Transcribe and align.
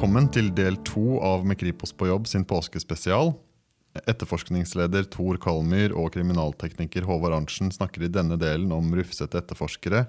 Velkommen 0.00 0.30
til 0.32 0.46
del 0.56 0.78
to 0.88 1.18
av 1.20 1.42
Med 1.44 1.58
Kripos 1.60 1.90
på 1.92 2.06
jobb 2.08 2.24
sin 2.24 2.46
påskespesial. 2.48 3.34
Etterforskningsleder 4.08 5.04
Tor 5.12 5.36
Kalmyr 5.36 5.92
og 5.92 6.14
kriminaltekniker 6.14 7.04
Håvard 7.04 7.34
Arntzen 7.36 7.68
snakker 7.68 8.06
i 8.06 8.08
denne 8.08 8.38
delen 8.40 8.70
om 8.72 8.86
rufsete 8.96 9.36
etterforskere, 9.42 10.06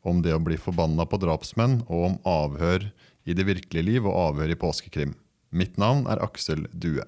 om 0.00 0.22
det 0.24 0.32
å 0.32 0.38
bli 0.40 0.56
forbanna 0.56 1.04
på 1.04 1.18
drapsmenn, 1.20 1.74
og 1.92 2.06
om 2.06 2.16
avhør 2.24 2.86
i 3.28 3.36
det 3.36 3.44
virkelige 3.44 3.84
liv 3.84 4.08
og 4.08 4.16
avhør 4.22 4.54
i 4.54 4.56
påskekrim. 4.62 5.12
Mitt 5.52 5.76
navn 5.76 6.06
er 6.08 6.22
Aksel 6.24 6.64
Due. 6.72 7.04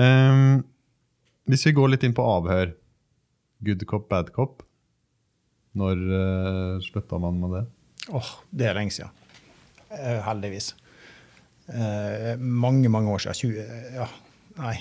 Um, 0.00 0.62
hvis 1.44 1.66
vi 1.68 1.74
går 1.76 1.92
litt 1.92 2.06
inn 2.08 2.16
på 2.16 2.24
avhør. 2.24 2.72
Good 3.60 3.84
cop, 3.92 4.08
bad 4.08 4.32
cop. 4.32 4.64
Når 5.76 6.00
uh, 6.00 6.80
slutta 6.88 7.20
man 7.20 7.44
med 7.44 7.58
det? 7.58 7.62
Åh, 8.08 8.32
Det 8.48 8.70
er 8.70 8.80
lenge 8.80 8.96
siden. 8.96 9.12
Uh, 9.92 10.24
heldigvis. 10.30 10.72
Eh, 11.68 12.34
mange, 12.38 12.90
mange 12.92 13.12
år 13.12 13.24
siden. 13.24 13.38
20, 13.40 13.94
ja, 13.96 14.08
nei, 14.58 14.74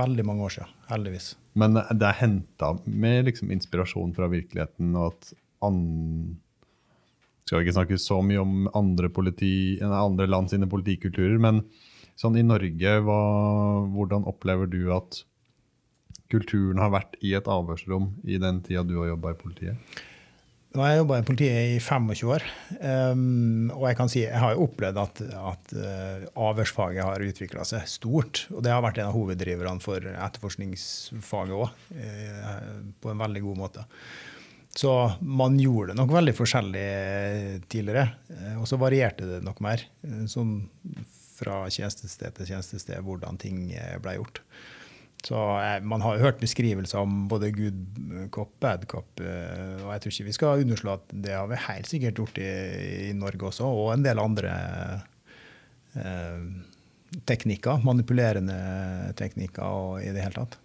veldig 0.00 0.24
mange 0.26 0.46
år 0.48 0.56
siden. 0.56 0.74
Heldigvis. 0.90 1.30
Men 1.58 1.78
det 1.78 2.08
er 2.08 2.20
henta 2.22 2.72
med 2.84 3.28
liksom 3.28 3.52
inspirasjon 3.54 4.14
fra 4.16 4.30
virkeligheten, 4.32 4.94
og 4.96 5.12
at 5.12 5.32
an... 5.66 5.80
Skal 7.48 7.62
ikke 7.64 7.78
snakke 7.78 7.96
så 7.96 8.18
mye 8.20 8.42
om 8.42 8.66
andre, 8.76 9.08
politi, 9.08 9.78
andre 9.80 10.26
land 10.28 10.50
sine 10.52 10.66
politikulturer, 10.68 11.38
men 11.40 11.62
sånn 12.20 12.36
i 12.36 12.44
Norge, 12.44 12.98
hva, 13.06 13.20
hvordan 13.94 14.26
opplever 14.28 14.68
du 14.68 14.90
at 14.92 15.22
kulturen 16.28 16.82
har 16.82 16.92
vært 16.92 17.16
i 17.24 17.32
et 17.38 17.48
avhørsrom 17.48 18.10
i 18.28 18.36
den 18.42 18.60
tida 18.66 18.82
du 18.84 18.98
har 19.00 19.14
jobba 19.14 19.32
i 19.32 19.38
politiet? 19.40 20.02
Nå 20.78 20.84
har 20.84 20.92
jeg 20.92 21.00
jobba 21.00 21.16
i 21.18 21.24
politiet 21.26 21.72
i 21.72 21.78
25 21.82 22.28
år, 22.30 22.44
um, 22.78 23.70
og 23.74 23.88
jeg 23.88 23.96
kan 23.98 24.10
si 24.12 24.20
jeg 24.20 24.38
har 24.38 24.60
opplevd 24.62 25.00
at, 25.02 25.22
at 25.34 25.72
uh, 25.74 26.28
avhørsfaget 26.38 27.02
har 27.02 27.24
utvikla 27.26 27.64
seg 27.66 27.88
stort. 27.90 28.44
Og 28.54 28.62
det 28.62 28.70
har 28.70 28.84
vært 28.84 29.00
en 29.02 29.08
av 29.10 29.16
hoveddriverne 29.16 29.82
for 29.82 30.06
etterforskningsfaget 30.12 31.56
òg, 31.56 31.82
uh, 31.96 31.98
eh, 31.98 32.62
på 32.94 33.10
en 33.10 33.24
veldig 33.24 33.42
god 33.48 33.60
måte. 33.64 33.88
Så 34.78 34.94
man 35.18 35.58
gjorde 35.58 35.96
det 35.96 35.98
nok 35.98 36.14
veldig 36.14 36.36
forskjellig 36.38 36.86
tidligere, 37.66 38.06
uh, 38.38 38.54
og 38.62 38.70
så 38.70 38.78
varierte 38.78 39.26
det 39.26 39.42
nok 39.42 39.58
mer. 39.66 39.82
sånn 40.30 40.60
fra 41.40 41.64
tjenestested 41.74 42.38
til 42.38 42.52
tjenestested 42.52 43.02
hvordan 43.02 43.42
ting 43.42 43.66
ble 43.98 44.20
gjort. 44.20 44.44
Så 45.24 45.34
eh, 45.60 45.82
Man 45.82 46.02
har 46.04 46.16
jo 46.16 46.24
hørt 46.28 46.40
beskrivelser 46.42 47.02
om 47.02 47.26
både 47.30 47.50
good 47.54 47.82
cop, 48.34 48.52
bad 48.62 48.86
cop. 48.90 49.20
Eh, 49.20 49.82
og 49.82 49.92
jeg 49.92 50.04
tror 50.04 50.14
ikke 50.14 50.28
vi 50.28 50.36
skal 50.36 50.64
underslå 50.64 50.94
at 50.94 51.12
det 51.26 51.34
har 51.34 51.50
vi 51.50 51.66
helt 51.66 51.90
sikkert 51.90 52.22
gjort 52.22 52.40
i, 52.42 52.48
i 53.10 53.12
Norge 53.18 53.50
også, 53.50 53.66
og 53.66 53.92
en 53.94 54.06
del 54.06 54.22
andre 54.22 54.54
eh, 55.98 56.40
teknikker. 57.28 57.84
Manipulerende 57.84 58.58
teknikker 59.18 59.66
og 59.66 60.02
i 60.04 60.14
det 60.14 60.24
hele 60.24 60.38
tatt. 60.38 60.58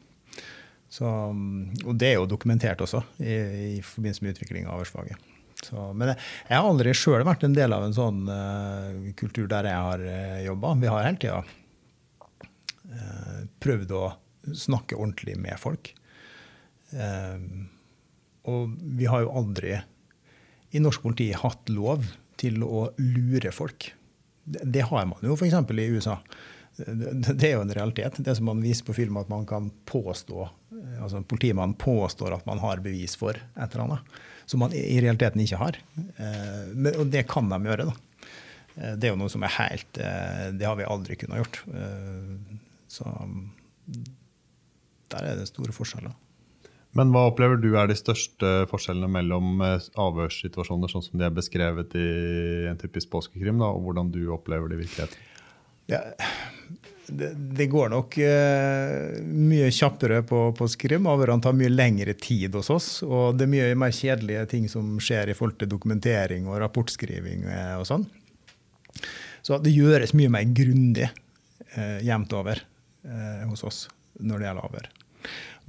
Så, 0.94 1.10
og 1.10 1.94
det 1.98 2.12
er 2.12 2.20
jo 2.20 2.30
dokumentert 2.30 2.82
også 2.86 3.02
i, 3.18 3.38
i 3.80 3.82
forbindelse 3.82 4.22
med 4.22 4.36
utvikling 4.36 4.68
av 4.68 4.76
avhørsfaget. 4.76 5.32
men 5.98 6.12
jeg, 6.12 6.18
jeg, 6.20 6.54
har 6.54 6.68
aldri 6.70 6.94
sjøl 6.94 7.24
vært 7.26 7.46
en 7.48 7.56
del 7.58 7.74
av 7.74 7.88
en 7.88 7.96
sånn 7.98 8.20
uh, 8.30 9.08
kultur 9.18 9.48
der 9.50 9.72
jeg 9.72 9.88
har 9.88 10.04
uh, 10.06 10.44
jobba. 10.46 10.76
Vi 10.84 10.92
har 10.94 11.08
hele 11.08 11.22
tida 11.24 11.40
uh, 12.94 13.40
prøvd 13.66 13.96
å 13.98 14.04
snakke 14.52 14.98
ordentlig 14.98 15.38
med 15.40 15.60
folk. 15.62 15.94
Um, 16.94 17.70
og 18.50 18.74
vi 19.00 19.08
har 19.10 19.24
jo 19.24 19.34
aldri 19.40 19.78
i 20.74 20.82
norsk 20.82 21.06
politi 21.06 21.30
hatt 21.38 21.70
lov 21.72 22.08
til 22.42 22.64
å 22.66 22.88
lure 23.00 23.54
folk. 23.56 23.92
Det, 24.44 24.84
har 24.90 25.08
man 25.08 25.24
jo 25.24 25.38
f.eks. 25.38 25.56
i 25.56 25.88
USA. 25.94 26.18
Det, 26.76 27.46
er 27.48 27.56
jo 27.56 27.64
en 27.64 27.76
realitet. 27.76 28.20
Det 28.26 28.36
som 28.36 28.50
man 28.50 28.64
viser 28.64 28.86
på 28.88 28.96
film, 28.98 29.20
at 29.22 29.32
man 29.32 29.48
kan 29.50 29.72
påstå 29.90 30.50
altså 31.04 31.22
Politimannen 31.28 31.78
påstår 31.80 32.36
at 32.36 32.46
man 32.48 32.60
har 32.64 32.82
bevis 32.84 33.16
for 33.20 33.38
et 33.38 33.76
eller 33.76 33.86
annet, 33.86 34.16
som 34.50 34.64
man 34.64 34.74
i 34.76 34.98
realiteten 35.04 35.44
ikke 35.44 35.60
har. 35.62 35.78
Eh, 35.96 36.64
men, 36.74 36.96
og 37.00 37.12
det 37.14 37.26
kan 37.30 37.50
de 37.52 37.60
gjøre. 37.70 37.88
da. 37.90 38.28
Eh, 38.76 38.96
det 38.98 39.08
er 39.08 39.14
jo 39.14 39.20
noe 39.22 39.32
som 39.32 39.46
er 39.46 39.56
helt 39.60 40.00
eh, 40.02 40.50
Det 40.58 40.68
har 40.68 40.80
vi 40.80 40.88
aldri 40.88 41.18
kunnet 41.20 41.44
gjort. 41.44 41.62
Så 42.92 43.10
der 45.14 45.32
er 45.32 45.40
det 45.40 45.50
store 45.50 45.76
forskjeller. 45.76 46.14
Men 46.98 47.10
hva 47.10 47.26
opplever 47.32 47.58
du 47.58 47.72
er 47.74 47.90
de 47.90 47.98
største 47.98 48.50
forskjellene 48.70 49.10
mellom 49.10 49.62
eh, 49.66 49.86
avhørssituasjoner 49.98 50.92
sånn 50.92 51.06
som 51.06 51.18
de 51.18 51.26
er 51.26 51.34
beskrevet 51.34 51.96
i 51.98 52.10
en 52.70 52.78
typisk 52.82 53.10
påskekrim, 53.16 53.62
da, 53.62 53.72
og 53.74 53.88
hvordan 53.88 54.12
du 54.14 54.22
opplever 54.34 54.70
det 54.70 54.78
i 54.78 54.84
virkeligheten? 54.84 55.30
Ja, 55.90 56.04
det, 57.08 57.32
det, 57.58 57.66
går 57.74 57.90
nok 57.92 58.16
uh, 58.22 59.18
mye 59.26 59.72
kjappere 59.74 60.22
på 60.28 60.46
påskekrim. 60.56 61.10
Avhørene 61.10 61.44
tar 61.44 61.58
mye 61.58 61.74
lengre 61.74 62.14
tid 62.16 62.56
hos 62.56 62.70
oss. 62.72 62.88
Og 63.04 63.36
det 63.36 63.48
er 63.48 63.52
mye 63.52 63.74
mer 63.82 63.92
kjedelige 63.94 64.46
ting 64.54 64.70
som 64.72 64.96
skjer 65.04 65.34
i 65.34 65.36
forhold 65.36 65.60
til 65.60 65.74
dokumentering 65.74 66.48
og 66.48 66.62
rapportskriving 66.64 67.44
uh, 67.50 67.76
og 67.82 67.90
sånn. 67.90 68.08
Så 69.44 69.60
det 69.60 69.76
gjøres 69.76 70.16
mye 70.16 70.32
mer 70.32 70.48
grundig 70.56 71.10
uh, 71.10 72.00
jevnt 72.06 72.38
over 72.38 72.64
hos 73.50 73.66
oss 73.68 73.78
når 74.24 74.40
det 74.40 74.46
gjelder 74.48 74.68
avhør. 74.70 74.86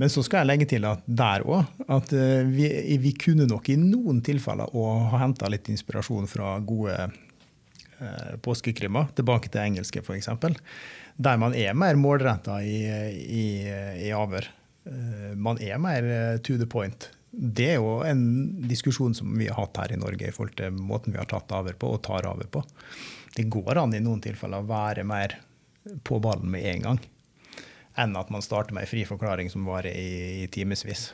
Men 0.01 0.11
så 0.11 0.25
skal 0.27 0.43
jeg 0.43 0.51
legge 0.51 0.67
til 0.75 0.87
at 0.89 1.05
der 1.07 1.45
òg 1.47 1.85
at 1.93 2.13
eh, 2.17 2.43
vi, 2.51 2.67
vi, 3.03 3.13
kunne 3.19 3.47
nok 3.51 3.71
i 3.71 3.79
noen 3.79 4.21
tilfeller 4.27 4.75
òg 4.75 5.11
ha 5.13 5.23
henta 5.23 5.51
litt 5.53 5.71
inspirasjon 5.71 6.27
fra 6.31 6.57
gode 6.67 6.97
eh, 6.99 8.35
påskekrimmer, 8.43 9.13
tilbake 9.15 9.53
til 9.53 9.63
engelske 9.63 10.03
f.eks., 10.03 10.31
der 11.15 11.39
man 11.39 11.55
er 11.55 11.77
mer 11.79 11.95
målretta 11.95 12.59
i, 12.67 12.81
i, 13.23 13.47
i, 14.03 14.11
avhør. 14.11 14.49
Eh, 14.91 15.31
man 15.39 15.63
er 15.63 15.79
mer 15.79 16.11
to 16.43 16.59
the 16.59 16.67
point. 16.67 17.09
Det 17.31 17.71
er 17.77 17.79
jo 17.79 18.01
en 18.07 18.25
diskusjon 18.67 19.15
som 19.15 19.31
vi 19.39 19.47
har 19.47 19.61
hatt 19.61 19.79
her 19.79 19.95
i 19.95 20.03
Norge 20.03 20.27
i 20.27 20.35
forhold 20.35 20.59
til 20.59 20.75
måten 20.75 21.15
vi 21.15 21.23
har 21.23 21.31
tatt 21.31 21.55
avhør 21.55 21.79
på 21.79 21.95
og 21.95 22.03
tar 22.03 22.27
avhør 22.31 22.51
på. 22.59 22.67
Det 23.35 23.47
går 23.51 23.79
an 23.79 23.95
i 23.95 24.03
noen 24.03 24.23
tilfeller 24.23 24.63
å 24.63 24.71
være 24.71 25.07
mer 25.07 25.39
på 26.03 26.19
ballen 26.23 26.51
med 26.51 26.67
en 26.67 26.89
gang 26.89 27.03
enn 28.01 28.17
at 28.19 28.31
man 28.35 28.43
starter 28.43 28.75
med 28.75 28.85
ei 28.85 28.91
fri 28.91 29.05
forklaring 29.09 29.51
som 29.53 29.67
varer 29.69 29.95
i, 29.95 30.43
i 30.45 30.49
timevis. 30.53 31.13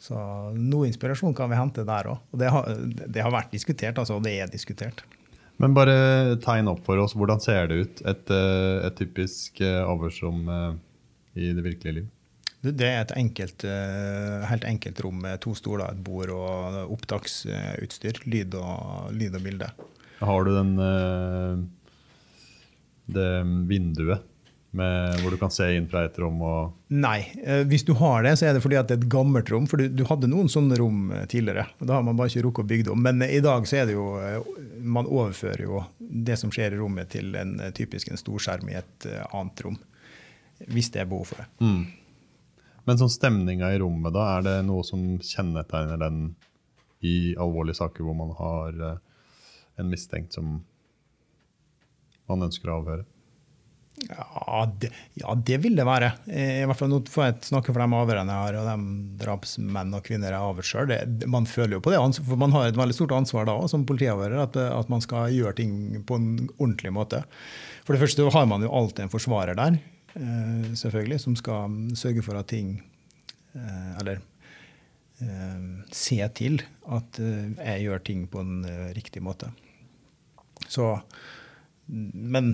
Så 0.00 0.16
noe 0.56 0.88
inspirasjon 0.88 1.34
kan 1.36 1.50
vi 1.50 1.58
hente 1.58 1.84
der 1.84 2.08
òg. 2.08 2.20
Og 2.32 2.40
det 2.40 2.52
har, 2.52 2.68
det 2.88 3.20
har, 3.20 3.32
vært 3.34 3.52
diskutert, 3.52 3.98
altså, 4.00 4.16
og 4.16 4.24
det 4.24 4.38
er 4.40 4.52
diskutert. 4.52 5.02
Men 5.60 5.74
bare 5.76 6.38
tegn 6.40 6.70
opp 6.72 6.86
for 6.86 7.02
oss. 7.02 7.12
Hvordan 7.18 7.42
ser 7.44 7.68
det 7.68 7.82
ut, 7.82 8.00
et, 8.08 8.32
eh, 8.32 8.78
et 8.86 8.96
typisk 8.96 9.60
eh, 9.60 9.82
avhørsrom 9.84 10.48
eh, 10.48 10.70
i 11.36 11.50
det 11.56 11.66
virkelige 11.66 11.98
liv? 11.98 12.08
Det 12.60 12.84
er 12.84 12.98
et 13.00 13.12
enkelt, 13.16 13.64
helt 14.44 14.64
enkelt 14.68 14.98
rom 15.00 15.22
med 15.24 15.38
to 15.40 15.54
stoler, 15.56 15.94
et 15.94 16.02
bord 16.04 16.28
og 16.34 16.90
opptaksutstyr. 16.92 18.18
Lyd 18.28 18.52
og, 18.60 19.06
lyd 19.16 19.38
og 19.38 19.46
bilde. 19.46 19.70
Har 20.20 20.44
du 20.44 20.50
den, 20.52 20.74
det 23.16 23.30
vinduet 23.70 24.28
med, 24.70 25.18
hvor 25.20 25.34
du 25.34 25.38
kan 25.40 25.50
se 25.50 25.66
inn 25.74 25.88
fra 25.90 26.04
et 26.06 26.18
rom? 26.22 26.38
Nei. 26.94 27.18
Eh, 27.42 27.62
hvis 27.68 27.84
du 27.86 27.92
har 27.98 28.22
det, 28.22 28.36
så 28.38 28.46
er 28.46 28.54
det 28.54 28.62
fordi 28.62 28.78
at 28.78 28.88
det 28.88 28.96
er 28.96 29.02
et 29.02 29.10
gammelt 29.10 29.50
rom. 29.50 29.66
For 29.70 29.82
du, 29.82 29.88
du, 29.90 30.04
hadde 30.06 30.30
noen 30.30 30.50
sånne 30.52 30.78
rom 30.78 31.10
eh, 31.14 31.26
tidligere. 31.30 31.66
og 31.80 31.88
Da 31.90 31.96
har 31.98 32.06
man 32.06 32.18
bare 32.18 32.30
ikke 32.30 32.44
rukket 32.46 32.64
å 32.64 32.70
bygge 32.70 32.86
det 32.86 32.94
om. 32.94 33.02
Men 33.02 33.24
eh, 33.26 33.34
i 33.38 33.42
dag 33.44 33.66
så 33.66 33.80
er 33.80 33.90
det 33.90 33.96
jo 33.96 34.06
Man 34.80 35.08
overfører 35.10 35.64
jo 35.66 35.82
det 35.98 36.38
som 36.40 36.52
skjer 36.54 36.76
i 36.76 36.80
rommet, 36.80 37.10
til 37.12 37.34
en 37.36 37.58
typisk 37.76 38.08
en 38.10 38.20
storskjerm 38.20 38.70
i 38.70 38.78
et 38.78 39.08
annet 39.28 39.64
rom. 39.66 39.76
Hvis 40.70 40.92
det 40.94 41.02
er 41.02 41.10
behov 41.10 41.26
for 41.32 41.42
det. 41.42 41.48
Mm. 41.60 41.82
Men 42.86 43.00
sånn 43.00 43.12
stemninga 43.12 43.68
i 43.74 43.80
rommet, 43.82 44.14
da, 44.14 44.24
er 44.38 44.46
det 44.46 44.56
noe 44.68 44.86
som 44.86 45.18
kjennetegner 45.20 46.00
den 46.00 46.22
i 47.04 47.34
alvorlige 47.36 47.80
saker 47.80 48.04
hvor 48.04 48.16
man 48.16 48.32
har 48.38 48.80
en 49.80 49.92
mistenkt 49.92 50.36
som 50.36 50.62
man 52.30 52.48
ønsker 52.48 52.70
å 52.70 52.80
avhøre? 52.80 53.09
Ja 54.08 54.64
det, 54.80 54.90
ja, 55.20 55.34
det 55.34 55.58
vil 55.62 55.76
det 55.76 55.84
være. 55.86 56.10
I 56.32 56.64
hvert 56.68 56.78
fall 56.78 56.90
Nå 56.92 57.00
får 57.10 57.26
jeg 57.26 57.48
snakke 57.50 57.72
for 57.72 57.82
de 57.82 57.98
avhørene 58.00 58.34
jeg 58.34 58.44
har, 58.46 58.58
og 58.60 58.68
de 58.68 59.18
drapsmenn 59.20 59.94
og 59.96 60.02
-kvinner 60.06 60.32
jeg 60.32 60.40
har 60.40 60.48
avhørt 60.48 60.68
sjøl. 60.68 60.94
Man 61.28 61.46
føler 61.46 61.76
jo 61.76 61.82
på 61.84 61.92
det, 61.92 62.00
for 62.24 62.36
man 62.40 62.52
har 62.52 62.68
et 62.68 62.78
veldig 62.80 62.96
stort 62.96 63.12
ansvar 63.12 63.46
da 63.46 63.56
som 63.68 63.86
politiavhører, 63.86 64.42
at, 64.42 64.56
at, 64.56 64.88
man 64.88 65.00
skal 65.00 65.30
gjøre 65.30 65.56
ting 65.56 66.02
på 66.04 66.16
en 66.16 66.48
ordentlig 66.58 66.92
måte. 66.92 67.22
For 67.84 67.92
det 67.92 68.00
første 68.00 68.30
har 68.30 68.46
man 68.46 68.62
jo 68.62 68.72
alltid 68.72 69.04
en 69.04 69.12
forsvarer 69.12 69.54
der, 69.54 69.78
eh, 70.14 70.72
selvfølgelig, 70.74 71.20
som 71.20 71.36
skal 71.36 71.70
sørge 71.94 72.22
for 72.22 72.38
at 72.38 72.48
ting 72.48 72.82
eh, 73.54 73.98
Eller 74.00 74.20
eh, 75.20 75.84
se 75.92 76.28
til 76.34 76.62
at 76.88 77.18
jeg 77.20 77.82
gjør 77.82 78.04
ting 78.04 78.26
på 78.28 78.40
en 78.40 78.64
riktig 78.94 79.22
måte. 79.22 79.52
Så 80.68 81.02
men 81.90 82.52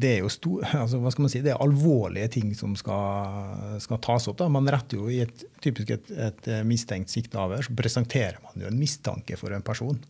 det 0.00 0.10
er 0.10 0.18
jo 0.20 0.30
stor, 0.32 0.64
altså 0.82 1.00
hva 1.00 1.12
skal 1.14 1.24
man 1.24 1.32
si, 1.32 1.40
det 1.44 1.54
er 1.54 1.62
alvorlige 1.62 2.34
ting 2.36 2.50
som 2.56 2.74
skal, 2.76 3.78
skal 3.80 4.00
tas 4.04 4.28
opp. 4.28 4.38
Da. 4.42 4.48
Man 4.52 4.68
retter 4.70 5.00
jo 5.00 5.08
i 5.12 5.22
et 5.24 5.44
typisk 5.64 5.94
et, 5.94 6.10
et 6.12 6.50
mistenkt 6.68 7.12
sikteavhør, 7.12 7.64
så 7.68 7.76
presenterer 7.78 8.42
man 8.44 8.60
jo 8.60 8.68
en 8.68 8.80
mistanke 8.80 9.38
for 9.40 9.54
en 9.56 9.64
person. 9.64 10.00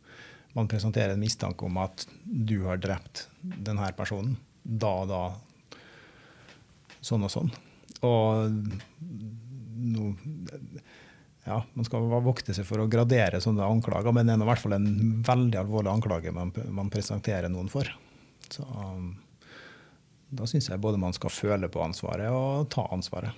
man 0.53 0.69
presenterer 0.69 1.15
en 1.15 1.23
mistanke 1.23 1.65
om 1.65 1.79
at 1.81 2.07
du 2.25 2.65
har 2.67 2.83
drept 2.83 3.29
denne 3.41 3.93
personen. 3.97 4.37
Da 4.63 4.91
og 5.03 5.09
da. 5.11 5.23
Sånn 7.03 7.25
og 7.27 7.33
sånn. 7.33 7.51
Og 8.07 8.51
no, 9.83 10.13
ja, 11.47 11.63
Man 11.75 11.87
skal 11.87 12.07
vokte 12.23 12.55
seg 12.55 12.67
for 12.67 12.83
å 12.83 12.91
gradere 12.91 13.41
sånne 13.43 13.67
anklager, 13.67 14.15
men 14.15 14.29
det 14.29 14.37
er 14.37 14.45
i 14.45 14.51
hvert 14.51 14.63
fall 14.63 14.77
en 14.77 15.23
veldig 15.27 15.59
alvorlig 15.63 15.91
anklage 15.91 16.35
man, 16.35 16.53
man 16.75 16.91
presenterer 16.91 17.51
noen 17.51 17.71
for. 17.71 17.89
Så 18.53 18.67
da 20.33 20.49
syns 20.49 20.71
jeg 20.71 20.81
både 20.81 21.01
man 21.01 21.15
skal 21.17 21.33
føle 21.33 21.69
på 21.73 21.83
ansvaret 21.85 22.33
og 22.33 22.69
ta 22.73 22.87
ansvaret. 22.95 23.37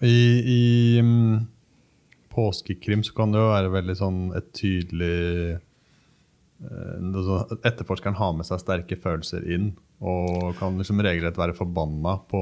I, 0.00 0.14
i 0.40 1.00
um, 1.02 1.42
påskekrim 2.32 3.02
så 3.04 3.16
kan 3.16 3.34
det 3.34 3.42
jo 3.42 3.50
være 3.50 3.72
veldig 3.74 3.96
sånn 3.98 4.20
et 4.38 4.48
tydelig 4.56 5.58
uh, 6.64 7.58
Etterforskeren 7.64 8.16
har 8.16 8.32
med 8.36 8.48
seg 8.48 8.62
sterke 8.62 8.96
følelser 9.00 9.44
inn 9.48 9.72
og 10.00 10.54
kan 10.56 10.78
liksom 10.80 11.00
regelrett 11.04 11.36
være 11.36 11.56
forbanna 11.56 12.14
på 12.30 12.40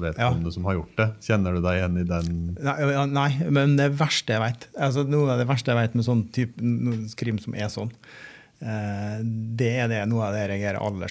vedkommende 0.00 0.48
ja. 0.48 0.54
som 0.54 0.68
har 0.68 0.78
gjort 0.78 0.94
det. 0.96 1.08
Kjenner 1.26 1.56
du 1.56 1.60
deg 1.64 1.80
igjen 1.80 1.98
i 2.00 2.04
den? 2.08 2.30
Nei, 2.64 2.76
nei 3.12 3.30
men 3.52 3.76
det 3.76 3.90
verste 3.98 4.36
jeg 4.36 4.40
vet, 4.40 4.68
altså 4.80 5.04
noe 5.04 5.34
av 5.34 5.42
det 5.42 5.48
verste 5.50 5.72
jeg 5.72 5.80
vet 5.82 5.96
med 5.98 6.06
sånn 6.08 6.22
type 6.32 6.72
krim 7.20 7.40
som 7.42 7.56
er 7.56 7.68
sånn, 7.72 7.92
eh, 7.92 8.31
det 8.62 9.68
er 9.74 9.88
det, 9.90 10.00
noe 10.06 10.28
av 10.28 10.36
det 10.36 10.44
jeg 10.44 10.50
reagerer 10.52 10.78
aller 10.78 11.10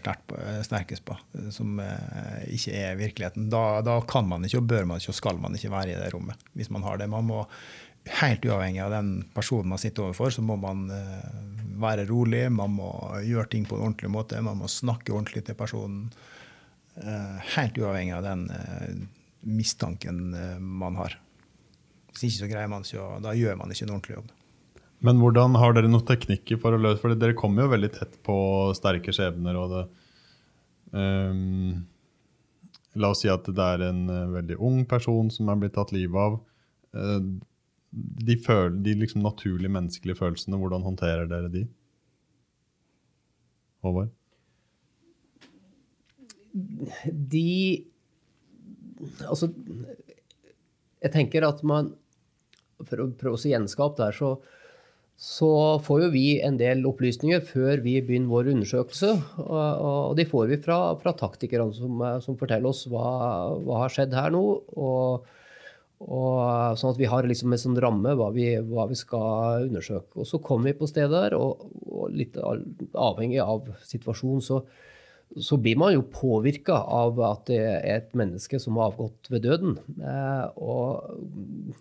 sterkest 0.64 1.04
på, 1.04 1.18
som 1.52 1.82
eh, 1.84 2.44
ikke 2.56 2.76
er 2.80 3.00
virkeligheten. 3.00 3.50
Da, 3.52 3.82
da, 3.84 3.98
kan 4.08 4.30
man 4.30 4.48
ikke, 4.48 4.62
og 4.62 4.70
bør 4.72 4.88
man 4.88 5.02
ikke, 5.02 5.12
og 5.12 5.18
skal 5.18 5.42
man 5.42 5.58
ikke 5.58 5.74
være 5.74 5.92
i 5.92 5.98
det 6.00 6.14
rommet. 6.14 6.46
hvis 6.56 6.72
man 6.72 6.86
har 6.88 7.02
det. 7.02 7.10
Man 7.12 7.28
må, 7.28 7.46
Helt 8.18 8.42
uavhengig 8.48 8.80
av 8.82 8.90
den 8.96 9.10
personen 9.30 9.70
man 9.70 9.78
sitter 9.78 10.08
overfor, 10.08 10.32
så 10.34 10.42
må 10.42 10.56
man 10.58 10.88
eh, 10.90 11.28
være 11.84 12.08
rolig, 12.10 12.48
man 12.50 12.72
må 12.74 12.90
gjøre 13.22 13.52
ting 13.52 13.68
på 13.70 13.78
en 13.78 13.92
ordentlig 13.92 14.10
måte, 14.10 14.42
man 14.42 14.58
må 14.58 14.70
snakke 14.72 15.14
ordentlig 15.14 15.44
til 15.46 15.60
personen. 15.60 16.08
Eh, 16.96 17.52
helt 17.58 17.78
uavhengig 17.78 18.16
av 18.18 18.26
den 18.26 18.48
eh, 18.56 18.96
mistanken 19.54 20.34
eh, 20.34 20.58
man 20.58 20.98
har. 20.98 21.20
Hvis 22.10 22.26
ikke 22.28 22.40
så 22.40 22.50
greier 22.52 22.72
man 22.74 22.88
ikke, 22.88 23.06
da 23.22 23.36
gjør 23.38 23.62
man 23.62 23.72
ikke 23.72 23.86
en 23.86 23.94
ordentlig 23.94 24.18
jobb. 24.18 24.34
Men 25.02 25.22
hvordan 25.22 25.58
har 25.58 25.74
dere 25.74 25.90
noen 25.90 26.06
teknikker 26.06 26.60
for 26.62 26.78
å 26.78 26.82
løse 26.82 27.02
For 27.02 27.18
dere 27.18 27.38
kommer 27.38 27.66
jo 27.66 27.74
veldig 27.74 27.92
tett 27.96 28.20
på 28.26 28.36
sterke 28.78 29.14
skjebner. 29.16 29.58
og 29.58 29.74
det, 29.74 29.84
um, 30.94 31.82
La 33.02 33.10
oss 33.14 33.24
si 33.24 33.32
at 33.32 33.48
det 33.48 33.68
er 33.76 33.88
en 33.88 34.04
veldig 34.36 34.60
ung 34.60 34.84
person 34.86 35.30
som 35.32 35.50
er 35.50 35.62
blitt 35.62 35.78
tatt 35.78 35.94
livet 35.96 36.20
av. 36.20 36.40
Uh, 36.92 37.40
de, 37.92 38.36
føl, 38.40 38.78
de 38.84 38.96
liksom 39.00 39.24
naturlige 39.24 39.72
menneskelige 39.72 40.20
følelsene, 40.20 40.60
hvordan 40.60 40.84
håndterer 40.86 41.30
dere 41.32 41.52
de? 41.52 41.66
Håvard? 43.86 44.12
De 46.54 47.86
Altså, 49.26 49.48
jeg 51.02 51.12
tenker 51.14 51.46
at 51.48 51.62
man 51.66 51.94
For 52.86 53.02
å 53.02 53.08
prøve 53.18 53.40
å 53.40 53.50
gjenskape 53.50 53.98
det 53.98 54.10
her, 54.10 54.18
så, 54.18 54.34
så 55.22 55.52
får 55.86 56.00
jo 56.02 56.08
vi 56.16 56.26
en 56.42 56.56
del 56.58 56.82
opplysninger 56.90 57.44
før 57.46 57.84
vi 57.84 58.00
begynner 58.02 58.32
vår 58.32 58.48
undersøkelse. 58.56 59.12
Og, 59.44 60.16
de 60.18 60.26
får 60.26 60.48
vi 60.50 60.58
fra, 60.64 60.80
fra 61.02 61.14
taktikerne 61.18 61.76
som, 61.78 62.02
som, 62.26 62.40
forteller 62.40 62.72
oss 62.72 62.88
hva, 62.90 63.06
hva 63.62 63.84
har 63.84 63.94
skjedd 63.94 64.18
her 64.18 64.34
nå. 64.34 64.42
og 64.82 65.30
og, 66.02 66.78
sånn 66.82 66.96
at 66.96 67.00
vi 67.00 67.10
har 67.10 67.28
liksom 67.30 67.54
en 67.54 67.62
sånn 67.62 67.78
ramme 67.78 68.16
hva 68.18 68.32
vi, 68.34 68.48
hva 68.66 68.88
vi, 68.90 68.98
skal 68.98 69.68
undersøke. 69.68 70.16
Og 70.18 70.26
så 70.26 70.40
kommer 70.42 70.72
vi 70.72 70.80
på 70.80 70.90
stedet 70.90 71.14
der, 71.14 71.36
og, 71.38 71.62
og 71.86 72.16
litt 72.16 72.40
avhengig 72.42 73.38
av 73.44 73.70
situasjonen, 73.86 74.42
så, 74.42 74.64
så 75.38 75.60
blir 75.62 75.78
man 75.78 75.94
jo 75.94 76.08
påvirka 76.10 76.80
av 76.82 77.22
at 77.28 77.46
det 77.52 77.62
er 77.62 78.00
et 78.00 78.18
menneske 78.18 78.60
som 78.62 78.80
har 78.82 78.92
avgått 78.92 79.30
ved 79.30 79.46
døden. 79.46 79.78
Eh, 80.02 80.46
og 80.58 81.78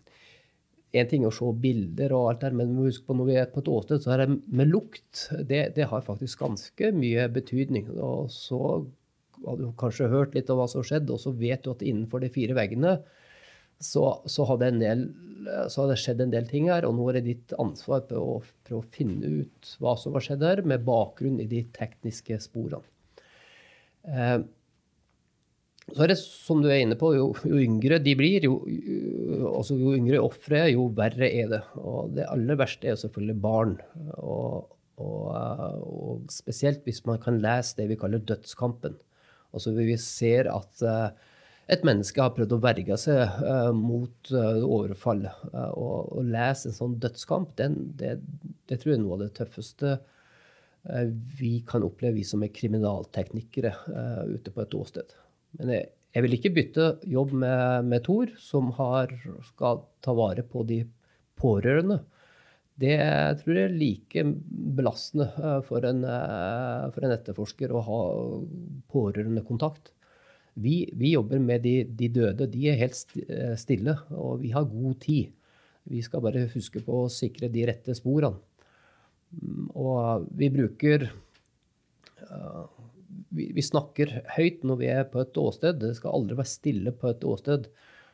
en 0.93 1.11
ting 1.11 1.27
å 1.27 1.33
se 1.35 1.47
bilder 1.63 2.15
og 2.17 2.31
alt 2.31 2.45
der, 2.45 2.57
men 2.57 2.75
husk 2.81 3.05
på 3.07 3.15
når 3.15 3.29
vi 3.29 3.37
er 3.39 3.51
på 3.53 3.63
et 3.63 3.71
åsted, 3.71 4.03
så 4.03 4.15
er 4.15 4.25
det 4.25 4.39
med 4.47 4.73
lukt. 4.73 5.29
Det, 5.47 5.63
det 5.77 5.87
har 5.91 6.07
faktisk 6.07 6.43
ganske 6.43 6.91
mye 6.97 7.29
betydning. 7.31 7.93
Og 7.95 8.31
så 8.35 8.61
har 9.47 9.61
du 9.61 9.71
kanskje 9.79 10.11
hørt 10.11 10.35
litt 10.37 10.51
om 10.51 10.61
hva 10.61 10.67
som 10.71 10.83
har 10.83 10.91
skjedd, 10.91 11.11
og 11.15 11.23
så 11.23 11.33
vet 11.37 11.65
du 11.65 11.73
at 11.73 11.85
innenfor 11.87 12.25
de 12.25 12.33
fire 12.35 12.57
veggene 12.59 12.99
så, 13.81 14.05
så, 14.29 14.45
har 14.45 14.59
del, 14.61 15.07
så, 15.71 15.83
har 15.83 15.93
det 15.93 16.01
skjedd 16.03 16.25
en 16.27 16.35
del 16.35 16.49
ting 16.51 16.69
her, 16.69 16.85
og 16.85 16.99
nå 16.99 17.07
er 17.09 17.21
det 17.21 17.27
ditt 17.31 17.55
ansvar 17.63 18.03
på 18.11 18.19
å 18.21 18.39
prøve 18.67 18.83
å 18.83 18.93
finne 18.93 19.31
ut 19.41 19.75
hva 19.81 19.95
som 19.97 20.17
har 20.19 20.27
skjedd 20.27 20.45
her, 20.45 20.65
med 20.69 20.85
bakgrunn 20.85 21.41
i 21.41 21.49
de 21.49 21.63
tekniske 21.77 22.37
sporene. 22.45 22.85
Eh, 24.05 24.41
så 25.91 26.05
er 26.05 26.12
det 26.12 26.19
som 26.21 26.61
du 26.62 26.69
er 26.71 26.82
inne 26.85 26.97
på, 26.99 27.12
jo, 27.17 27.31
jo 27.47 27.59
yngre 27.59 27.99
de 28.03 28.12
blir, 28.19 28.44
jo, 28.47 28.61
jo, 28.71 29.49
altså 29.50 29.75
jo 29.79 29.94
yngre 29.97 30.21
offeret, 30.23 30.75
jo 30.75 30.87
verre 30.97 31.27
er 31.27 31.49
det. 31.50 31.62
Og 31.81 32.12
det 32.15 32.29
aller 32.31 32.59
verste 32.61 32.87
er 32.87 32.94
jo 32.94 33.00
selvfølgelig 33.03 33.38
barn. 33.43 33.73
Og, 34.21 34.77
og, 35.03 35.25
og, 35.81 36.21
spesielt 36.31 36.85
hvis 36.87 37.03
man 37.09 37.19
kan 37.23 37.41
lese 37.43 37.81
det 37.81 37.88
vi 37.91 37.99
kaller 37.99 38.23
dødskampen. 38.23 38.94
Altså 39.50 39.75
vi 39.75 39.97
ser 39.99 40.50
at 40.53 40.85
uh, 40.87 41.09
et 41.71 41.83
menneske 41.87 42.23
har 42.23 42.37
prøvd 42.37 42.55
å 42.55 42.61
verge 42.62 42.99
seg 43.00 43.41
uh, 43.43 43.73
mot 43.75 44.31
uh, 44.35 44.62
overfall. 44.62 45.25
Og 45.75 46.21
å 46.21 46.23
lese 46.26 46.71
en 46.71 46.76
sånn 46.76 47.00
dødskamp, 47.03 47.56
den, 47.59 47.81
det, 47.99 48.21
det, 48.71 48.79
tror 48.79 48.93
jeg 48.93 49.00
er 49.00 49.03
noe 49.03 49.19
av 49.19 49.26
det 49.26 49.35
tøffeste 49.41 49.99
vi 51.37 51.59
kan 51.69 51.83
oppleve, 51.85 52.15
vi 52.17 52.23
som 52.25 52.41
er 52.41 52.55
kriminalteknikere 52.56 53.75
ute 54.31 54.49
på 54.55 54.62
et 54.62 54.76
åsted. 54.79 55.11
Men 55.58 55.75
jeg, 55.75 55.91
jeg 56.14 56.26
vil 56.26 56.37
ikke 56.37 56.55
bytte 56.55 56.87
jobb 57.11 57.35
med, 57.43 57.91
med 57.91 58.05
Tor, 58.06 58.32
som 58.38 58.73
har, 58.79 59.12
skal 59.50 59.85
ta 60.05 60.14
vare 60.17 60.43
på 60.47 60.64
de 60.69 60.82
pårørende. 61.41 62.00
Det 62.81 62.97
tror 63.43 63.56
jeg 63.58 63.69
er 63.69 63.76
like 63.76 64.23
belastende 64.79 65.26
for 65.69 65.85
en, 65.85 66.05
for 66.94 67.05
en 67.05 67.12
etterforsker 67.12 67.73
å 67.76 67.82
ha 67.85 68.02
pårørendekontakt. 68.93 69.93
Vi, 70.61 70.91
vi 70.97 71.12
jobber 71.12 71.43
med 71.43 71.62
de, 71.64 71.75
de, 71.85 72.08
døde. 72.12 72.49
De 72.50 72.66
er 72.71 72.80
helt 72.80 73.16
eh, 73.26 73.54
stille, 73.61 73.95
og 74.16 74.40
vi 74.42 74.52
har 74.54 74.69
god 74.69 74.97
tid. 75.04 75.30
Vi 75.90 76.02
skal 76.04 76.25
bare 76.25 76.49
huske 76.52 76.83
på 76.85 77.04
å 77.04 77.12
sikre 77.12 77.50
de 77.52 77.66
rette 77.69 77.95
sporene. 77.97 78.40
Mm, 79.30 79.69
og 79.78 80.26
vi 80.37 80.50
bruker 80.52 81.07
vi, 83.31 83.51
vi, 83.55 83.63
snakker 83.65 84.21
høyt 84.37 84.65
når 84.67 84.81
vi 84.81 84.91
er 84.93 85.07
på 85.11 85.23
et 85.23 85.39
åsted. 85.39 85.81
Det 85.83 85.95
skal 85.99 86.17
aldri 86.19 86.39
være 86.41 86.51
stille 86.51 86.95
på 86.97 87.13
et 87.13 87.25
åsted. 87.27 87.71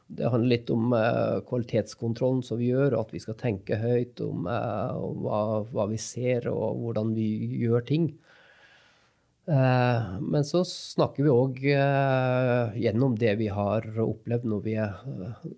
Det 0.06 0.28
handler 0.30 0.52
litt 0.52 0.70
om 0.70 0.92
eh, 0.94 1.40
kvalitetskontrollen 1.48 2.44
som 2.46 2.60
vi 2.60 2.70
gjør, 2.70 2.98
at 3.00 3.10
vi 3.14 3.22
skal 3.22 3.38
tenke 3.40 3.80
høyt 3.80 4.22
om, 4.22 4.46
eh, 4.50 5.00
om 5.02 5.24
hva, 5.24 5.40
hva, 5.72 5.88
vi 5.90 5.98
ser 6.00 6.46
og 6.52 6.78
hvordan 6.82 7.10
vi 7.16 7.26
gjør 7.64 7.86
ting. 7.88 8.12
Eh, 9.46 10.06
men 10.22 10.46
så 10.46 10.62
snakker 10.66 11.26
vi 11.26 11.32
òg 11.32 11.58
eh, 11.70 12.78
gjennom 12.82 13.14
det 13.18 13.34
vi 13.38 13.46
har 13.50 13.86
opplevd 14.02 14.46
når 14.50 14.62
vi 14.64 14.76
er, 14.82 14.94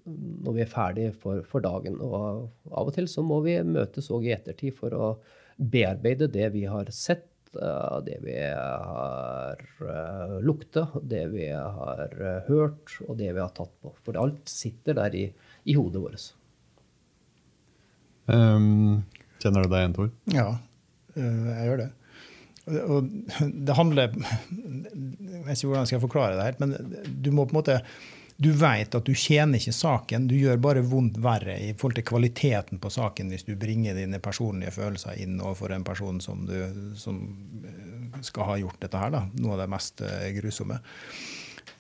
når 0.09 0.57
vi 0.57 0.65
er 0.65 0.73
ferdig 0.73 1.09
for, 1.21 1.43
for, 1.49 1.65
dagen. 1.65 2.01
Og 2.01 2.49
av 2.73 2.89
og 2.89 2.95
til 2.97 3.09
så 3.11 3.25
må 3.25 3.43
vi 3.45 3.59
møtes 3.65 4.09
òg 4.15 4.29
i 4.29 4.35
ettertid 4.37 4.77
for 4.81 4.97
å 4.97 5.11
bearbeide 5.59 6.29
det 6.33 6.53
vi 6.55 6.65
har 6.71 6.89
sett, 6.95 7.27
eh, 7.57 7.99
det 8.07 8.19
vi 8.25 8.37
har 8.43 9.63
lukta, 10.45 10.89
det 11.03 11.25
vi 11.33 11.49
har 11.53 12.13
hørt, 12.49 12.97
og 13.07 13.17
det 13.21 13.31
vi 13.33 13.43
har 13.43 13.55
tatt 13.57 13.73
på. 13.83 13.95
For 14.05 14.19
alt 14.21 14.51
sitter 14.51 14.99
der 14.99 15.17
i, 15.17 15.25
i 15.65 15.77
hodet 15.79 16.03
vårt. 16.03 16.27
Um, 18.29 19.07
kjenner 19.41 19.65
du 19.65 19.73
deg 19.73 19.81
igjen, 19.81 19.97
Tor? 19.97 20.11
Ja, 20.35 20.49
jeg 21.17 21.71
gjør 21.71 21.81
det. 21.85 21.89
Og 22.69 23.09
det 23.41 23.77
handler 23.79 24.13
Jeg 24.13 25.45
vet 25.47 25.57
ikke 25.57 25.71
hvordan 25.71 25.85
jeg 25.85 25.91
skal 25.93 26.03
forklare 26.03 26.37
det 26.37 26.45
her, 26.45 26.59
men 26.61 26.75
du 27.09 27.31
må 27.33 27.47
på 27.49 27.55
en 27.55 27.61
måte 27.63 27.79
du 28.39 28.53
vet 28.55 28.95
at 28.95 29.07
du 29.07 29.15
tjener 29.19 29.59
ikke 29.59 29.75
saken, 29.75 30.29
du 30.31 30.37
gjør 30.39 30.61
bare 30.63 30.85
vondt 30.87 31.19
verre 31.23 31.57
i 31.59 31.73
forhold 31.75 31.99
til 31.99 32.07
kvaliteten 32.07 32.79
på 32.83 32.93
saken 32.95 33.33
hvis 33.35 33.47
du 33.49 33.57
bringer 33.59 33.99
dine 33.99 34.21
personlige 34.23 34.77
følelser 34.77 35.19
inn 35.19 35.41
overfor 35.41 35.75
en 35.75 35.87
person 35.87 36.21
som, 36.23 36.47
du, 36.47 36.55
som 36.99 37.19
skal 38.23 38.53
ha 38.53 38.59
gjort 38.63 38.79
dette 38.85 39.03
her. 39.03 39.15
Da. 39.15 39.25
Noe 39.43 39.57
av 39.57 39.65
det 39.65 39.71
mest 39.75 40.05
eh, 40.07 40.31
grusomme. 40.39 40.79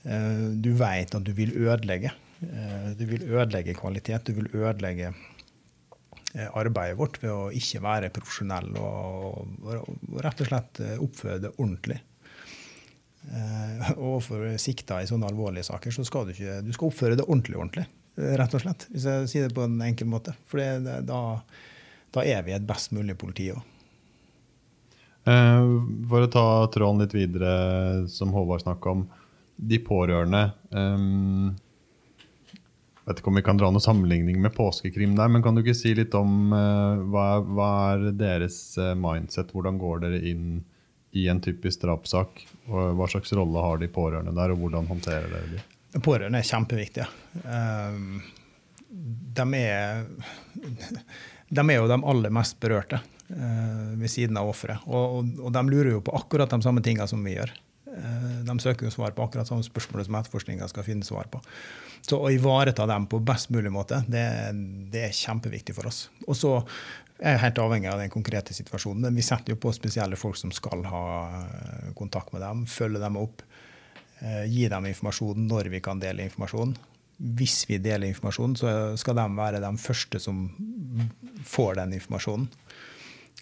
Eh, 0.03 0.45
du 0.59 0.73
vet 0.79 1.15
at 1.15 1.27
du 1.27 1.33
vil 1.39 1.55
ødelegge. 1.55 2.13
Eh, 2.43 2.91
du 2.99 3.07
vil 3.07 3.29
ødelegge 3.31 3.79
kvalitet, 3.79 4.27
du 4.27 4.41
vil 4.41 4.51
ødelegge 4.59 5.15
Eh, 6.37 6.49
arbeidet 6.53 6.99
vårt 6.99 7.17
ved 7.23 7.31
å 7.33 7.49
ikke 7.57 7.81
være 7.81 8.11
profesjonell 8.13 8.75
og, 8.77 9.47
rett 10.21 10.43
og 10.45 10.51
slett 10.51 10.81
eh, 10.85 10.99
oppføre 11.01 11.41
det 11.41 11.55
ordentlig. 11.55 11.97
Eh, 13.29 13.91
overfor 13.97 14.45
sikta 14.61 15.03
i 15.03 15.09
sånne 15.09 15.29
alvorlige 15.29 15.69
saker 15.69 15.93
så 15.95 16.05
skal 16.07 16.29
du 16.29 16.33
ikke 16.33 16.61
du 16.65 16.71
skal 16.73 16.89
oppføre 16.89 17.19
det 17.19 17.27
ordentlig, 17.27 17.59
ordentlig. 17.61 17.87
Rett 18.19 18.55
og 18.57 18.65
slett, 18.65 18.89
hvis 18.91 19.05
jeg 19.07 19.29
sier 19.31 19.47
det 19.47 19.55
på 19.55 19.67
en 19.69 19.77
enkel 19.85 20.09
måte. 20.11 20.35
For 20.51 20.59
da, 20.59 21.03
da, 21.07 22.25
er 22.25 22.43
vi 22.47 22.57
et 22.57 22.67
best 22.67 22.91
mulig 22.97 23.15
politi 23.21 23.51
òg. 23.55 23.61
Eh, 25.29 25.71
for 26.11 26.25
å 26.25 26.33
ta 26.33 26.49
tråden 26.75 27.05
litt 27.05 27.15
videre, 27.15 27.53
som 28.11 28.35
Håvard 28.35 28.65
snakka 28.65 28.97
om. 28.97 29.09
De 29.59 29.81
pårørende 29.83 30.45
Eh, 30.69 30.99
vet 33.09 33.23
ikke 33.23 33.31
om 33.33 33.39
vi 33.39 33.45
kan 33.47 33.59
dra 33.61 33.71
noen 33.73 33.83
sammenligning 33.83 34.41
med 34.43 34.55
påskekrim 34.57 35.15
der, 35.17 35.31
men 35.33 35.45
kan 35.45 35.57
du 35.57 35.63
ikke 35.63 35.77
si 35.77 35.95
litt 35.97 36.15
om 36.19 36.53
eh, 36.53 37.05
hva, 37.09 37.29
hva, 37.41 37.71
er 37.95 38.11
deres 38.19 38.59
uh, 38.81 38.93
mindset? 38.99 39.55
Hvordan 39.55 39.81
går 39.81 40.03
dere 40.05 40.21
inn 40.29 40.61
i 41.17 41.29
en 41.29 41.41
typisk 41.45 41.83
drapssak? 41.85 42.45
Hva 42.69 43.09
slags 43.09 43.33
rolle 43.37 43.65
har 43.65 43.81
de 43.81 43.89
pårørende 43.93 44.35
der, 44.37 44.53
og 44.55 44.65
hvordan 44.65 44.89
håndterer 44.91 45.31
dere 45.33 45.53
de? 45.55 45.63
Pårørende 46.05 46.43
er 46.43 46.49
kjempeviktige. 46.49 47.09
Um, 47.45 48.19
de 48.89 49.47
er 49.57 50.05
de 51.49 51.65
er 51.65 51.79
jo 51.79 51.89
de 51.89 51.97
aller 51.97 52.33
mest 52.35 52.59
berørte 52.61 53.01
uh, 53.01 53.95
ved 53.97 54.13
siden 54.13 54.37
av 54.41 54.51
offeret. 54.51 54.85
Og, 54.87 55.33
og, 55.41 55.49
de 55.55 55.65
lurer 55.69 55.95
jo 55.97 56.05
på 56.05 56.15
akkurat 56.19 56.53
de 56.53 56.61
samme 56.65 56.85
tingene 56.85 57.09
som 57.09 57.25
vi 57.25 57.37
gjør. 57.39 57.53
Uh, 57.89 58.45
de 58.45 58.59
søker 58.63 58.89
jo 58.89 58.93
svar 58.93 59.17
på 59.17 59.25
akkurat 59.25 59.49
samme 59.49 59.65
spørsmål 59.65 60.05
som 60.07 60.19
etterforskninga 60.21 60.69
skal 60.71 60.87
finne 60.87 61.09
svar 61.09 61.31
på. 61.33 61.41
Så 62.05 62.21
å 62.21 62.31
ivareta 62.31 62.87
dem 62.89 63.09
på 63.11 63.21
best 63.25 63.51
mulig 63.55 63.73
måte, 63.75 64.03
det, 64.13 64.25
det 64.93 65.09
er 65.09 65.17
kjempeviktig 65.17 65.75
for 65.77 65.89
oss. 65.91 66.07
Og 66.29 66.37
så 66.39 66.53
er 67.19 67.41
helt 67.43 67.59
avhengig 67.59 67.91
av 67.91 68.03
den 68.03 68.13
konkrete 68.13 68.55
situasjonen. 68.55 69.09
Men 69.09 69.19
vi 69.19 69.27
setter 69.27 69.55
jo 69.55 69.61
på 69.63 69.73
spesielle 69.75 70.19
folk 70.19 70.39
som 70.39 70.53
skal 70.55 70.85
ha 70.91 71.07
eh, 71.41 71.89
kontakt 71.99 72.35
med 72.35 72.45
dem, 72.45 72.67
følge 72.71 73.03
dem 73.03 73.21
opp. 73.21 73.45
Gi 74.19 74.65
dem 74.67 74.87
informasjon 74.91 75.45
når 75.47 75.69
vi 75.71 75.79
kan 75.79 76.01
dele 76.03 76.25
informasjon 76.27 76.73
hvis 77.19 77.65
vi 77.67 77.81
deler 77.83 78.07
informasjon, 78.09 78.55
så 78.57 78.73
skal 78.99 79.19
de 79.19 79.27
være 79.35 79.63
de 79.63 79.71
første 79.83 80.21
som 80.23 80.45
får 81.47 81.81
den 81.81 81.97
informasjonen. 81.99 82.47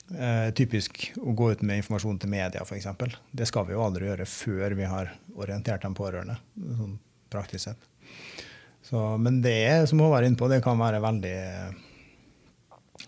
Eh, 0.06 0.48
typisk 0.56 1.02
å 1.18 1.34
gå 1.36 1.50
ut 1.52 1.64
med 1.66 1.82
informasjon 1.82 2.20
til 2.22 2.30
media, 2.32 2.62
f.eks. 2.62 2.86
Det 3.36 3.48
skal 3.48 3.66
vi 3.68 3.74
jo 3.74 3.82
aldri 3.84 4.08
gjøre 4.08 4.28
før 4.30 4.76
vi 4.78 4.88
har 4.88 5.10
orientert 5.34 5.84
de 5.84 5.92
pårørende. 5.98 6.38
sånn 6.78 6.96
praktisk 7.28 7.64
sett. 7.66 7.88
Så, 8.86 9.00
men 9.18 9.40
det 9.42 9.56
er, 9.66 9.80
som 9.90 10.00
hun 10.00 10.12
var 10.12 10.22
inne 10.22 10.38
på, 10.38 10.48
det 10.48 10.62
kan 10.64 10.78
være 10.78 11.02
veldig 11.02 11.38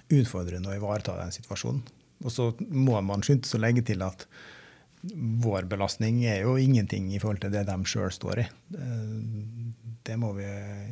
utfordrende 0.09 0.71
å 0.71 0.77
ivareta 0.77 1.17
den 1.19 1.35
situasjonen. 1.35 1.83
Og 2.25 2.33
så 2.35 2.51
må 2.71 2.99
man 3.05 3.23
skynde 3.23 3.49
seg 3.49 3.61
å 3.61 3.65
legge 3.67 3.85
til 3.87 4.03
at 4.07 4.25
vår 5.05 5.69
belastning 5.71 6.25
er 6.27 6.43
jo 6.43 6.57
ingenting 6.59 7.13
i 7.13 7.21
forhold 7.23 7.45
til 7.45 7.55
det 7.55 7.63
de 7.69 7.77
sjøl 7.87 8.11
står 8.15 8.43
i. 8.43 8.47
Det 10.09 10.17
må 10.19 10.33
vi 10.35 10.49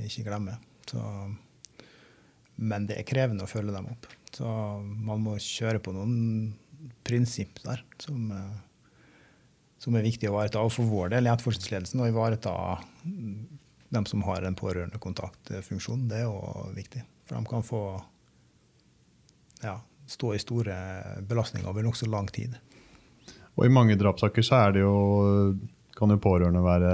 ikke 0.06 0.26
glemme. 0.28 0.54
Så, 0.86 1.02
men 2.62 2.86
det 2.86 3.00
er 3.00 3.08
krevende 3.08 3.46
å 3.46 3.50
følge 3.50 3.74
dem 3.74 3.90
opp. 3.90 4.06
Så 4.36 4.46
man 4.84 5.24
må 5.24 5.34
kjøre 5.42 5.82
på 5.82 5.94
noen 5.96 6.54
prinsipp 7.06 7.58
der 7.64 7.82
som, 8.02 8.28
som 9.82 9.96
er 9.96 10.06
viktig 10.06 10.28
å 10.28 10.36
ivareta. 10.36 10.62
Og 10.62 10.74
for 10.76 10.86
vår 10.90 11.16
del 11.16 11.26
i 11.26 11.32
etterforskningsledelsen 11.32 12.04
å 12.04 12.10
ivareta 12.10 12.54
dem 13.96 14.06
som 14.06 14.22
har 14.26 14.46
en 14.46 14.58
pårørendekontaktfunksjon, 14.58 16.06
det 16.10 16.22
er 16.22 16.28
jo 16.28 16.68
viktig. 16.76 17.02
For 17.26 17.38
de 17.38 17.50
kan 17.50 17.66
få 17.66 17.82
ja, 19.62 19.78
stå 20.06 20.34
i 20.34 20.42
store 20.42 20.76
belastninger 21.28 21.68
over 21.70 21.86
nokså 21.86 22.08
lang 22.10 22.28
tid. 22.32 22.56
Og 23.56 23.64
i 23.66 23.72
mange 23.72 23.96
drapssaker 23.96 24.44
så 24.44 24.66
er 24.66 24.76
det 24.76 24.84
jo 24.84 24.94
kan 25.96 26.12
jo 26.12 26.20
pårørende 26.20 26.60
være 26.60 26.92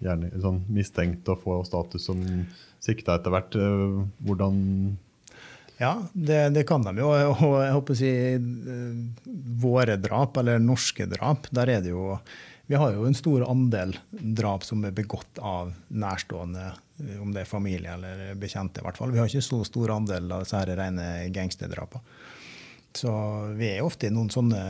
gjerne 0.00 0.30
sånn 0.40 0.62
mistenkt 0.72 1.28
og 1.28 1.42
få 1.42 1.60
status 1.68 2.06
som 2.08 2.20
sikta 2.80 3.18
etter 3.18 3.34
hvert. 3.34 3.56
Eh, 3.60 3.96
hvordan 4.24 4.60
Ja, 5.80 5.94
det, 6.12 6.40
det, 6.56 6.64
kan 6.68 6.84
de 6.84 6.94
jo. 7.00 7.10
Og 7.10 7.58
jeg 7.60 7.74
håper 7.76 7.96
å 7.96 7.98
si 8.00 8.12
eh, 8.36 9.26
våre 9.60 9.98
drap, 10.00 10.40
eller 10.40 10.62
norske 10.62 11.08
drap, 11.08 11.50
der 11.52 11.76
er 11.76 11.84
det 11.84 11.92
jo 11.92 12.14
Vi 12.70 12.78
har 12.78 12.92
jo 12.94 13.02
en 13.02 13.16
stor 13.18 13.42
andel 13.50 13.96
drap 14.10 14.62
som 14.62 14.84
er 14.86 14.92
begått 14.94 15.40
av 15.42 15.72
nærstående, 15.88 16.68
eh, 17.02 17.16
om 17.18 17.32
det 17.34 17.42
er 17.42 17.50
familie 17.50 17.96
eller 17.96 18.36
bekjente. 18.38 18.78
I 18.78 18.86
hvert 18.86 19.00
fall. 19.00 19.10
Vi 19.10 19.18
har 19.18 19.26
ikke 19.26 19.42
så 19.42 19.58
stor 19.66 19.90
andel 19.96 20.30
av 20.30 20.44
disse 20.44 20.60
rene 20.68 21.08
gangsterdrapene. 21.34 22.14
Så 22.94 23.10
vi 23.58 23.72
er 23.72 23.82
ofte 23.82 24.06
i 24.06 24.14
noen 24.14 24.30
sånne 24.30 24.62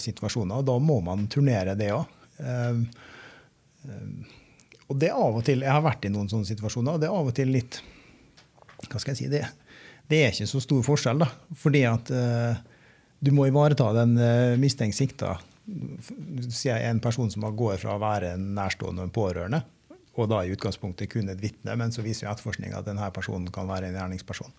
situasjoner, 0.00 0.62
og 0.62 0.70
da 0.72 0.78
må 0.80 0.98
man 1.04 1.28
turnere 1.28 1.76
det 1.76 1.92
òg. 1.92 2.16
Ehm, 2.40 2.82
ehm, 3.92 4.18
og 4.88 4.98
det 5.04 5.12
er 5.12 5.20
av 5.28 5.36
og 5.36 5.44
til 5.44 5.60
Jeg 5.60 5.72
har 5.72 5.84
vært 5.84 6.08
i 6.08 6.16
noen 6.16 6.32
sånne 6.32 6.48
situasjoner, 6.48 6.96
og 6.96 7.00
det 7.00 7.12
er 7.12 7.20
av 7.20 7.28
og 7.28 7.36
til 7.36 7.52
litt 7.52 7.82
Hva 8.88 8.98
skal 8.98 9.12
jeg 9.12 9.20
si? 9.20 9.28
Det, 9.32 9.44
det 10.08 10.24
er 10.24 10.32
ikke 10.32 10.48
så 10.48 10.64
stor 10.64 10.84
forskjell, 10.84 11.20
da. 11.20 11.28
Fordi 11.60 11.84
at 11.92 12.08
uh, 12.08 12.56
du 13.20 13.36
må 13.36 13.52
ivareta 13.52 13.92
den 14.00 14.16
uh, 14.16 14.56
mistenkt 14.60 14.96
sikta. 14.96 15.38
Sier 15.64 16.82
en 16.90 17.00
person 17.00 17.30
som 17.32 17.46
går 17.56 17.78
fra 17.80 17.94
å 17.94 18.02
være 18.02 18.34
en 18.34 18.50
nærstående 18.56 19.00
og 19.00 19.08
en 19.08 19.14
pårørende, 19.14 19.62
og 20.14 20.28
da 20.30 20.42
i 20.44 20.52
utgangspunktet 20.54 21.10
kun 21.10 21.30
et 21.32 21.40
vitne, 21.42 21.74
men 21.80 21.92
så 21.94 22.04
viser 22.04 22.26
jo 22.26 22.32
etterforskninga 22.34 22.78
at 22.78 22.88
denne 22.88 23.08
personen 23.14 23.48
kan 23.54 23.66
være 23.70 23.88
en 23.88 23.96
gjerningsperson. 23.98 24.52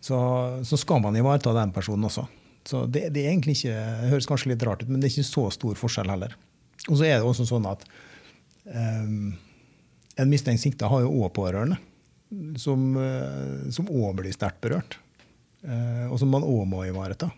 Så, 0.00 0.18
så 0.64 0.78
skal 0.80 1.02
man 1.04 1.18
ivareta 1.20 1.52
den 1.54 1.74
personen 1.76 2.08
også. 2.08 2.24
Så 2.66 2.84
det, 2.86 3.10
det, 3.14 3.26
er 3.26 3.36
ikke, 3.36 3.72
det 3.72 4.10
høres 4.10 4.28
kanskje 4.28 4.52
litt 4.52 4.64
rart 4.66 4.82
ut, 4.82 4.90
men 4.90 5.00
det 5.00 5.08
er 5.08 5.14
ikke 5.14 5.28
så 5.28 5.46
stor 5.54 5.78
forskjell 5.78 6.10
heller. 6.12 6.34
Og 6.88 6.96
så 6.96 7.06
er 7.06 7.18
det 7.18 7.28
også 7.28 7.46
sånn 7.48 7.68
at 7.68 7.84
um, 8.64 9.30
en 10.20 10.32
mistenkt 10.32 10.62
sikta 10.62 10.90
har 10.90 11.04
jo 11.04 11.12
òg 11.20 11.32
pårørende, 11.36 11.78
som 12.60 12.92
òg 12.96 14.10
uh, 14.10 14.16
blir 14.16 14.34
sterkt 14.34 14.60
berørt. 14.64 14.98
Uh, 15.60 16.08
og 16.08 16.16
som 16.20 16.30
man 16.32 16.46
òg 16.46 16.64
må 16.68 16.84
ivareta. 16.88 17.30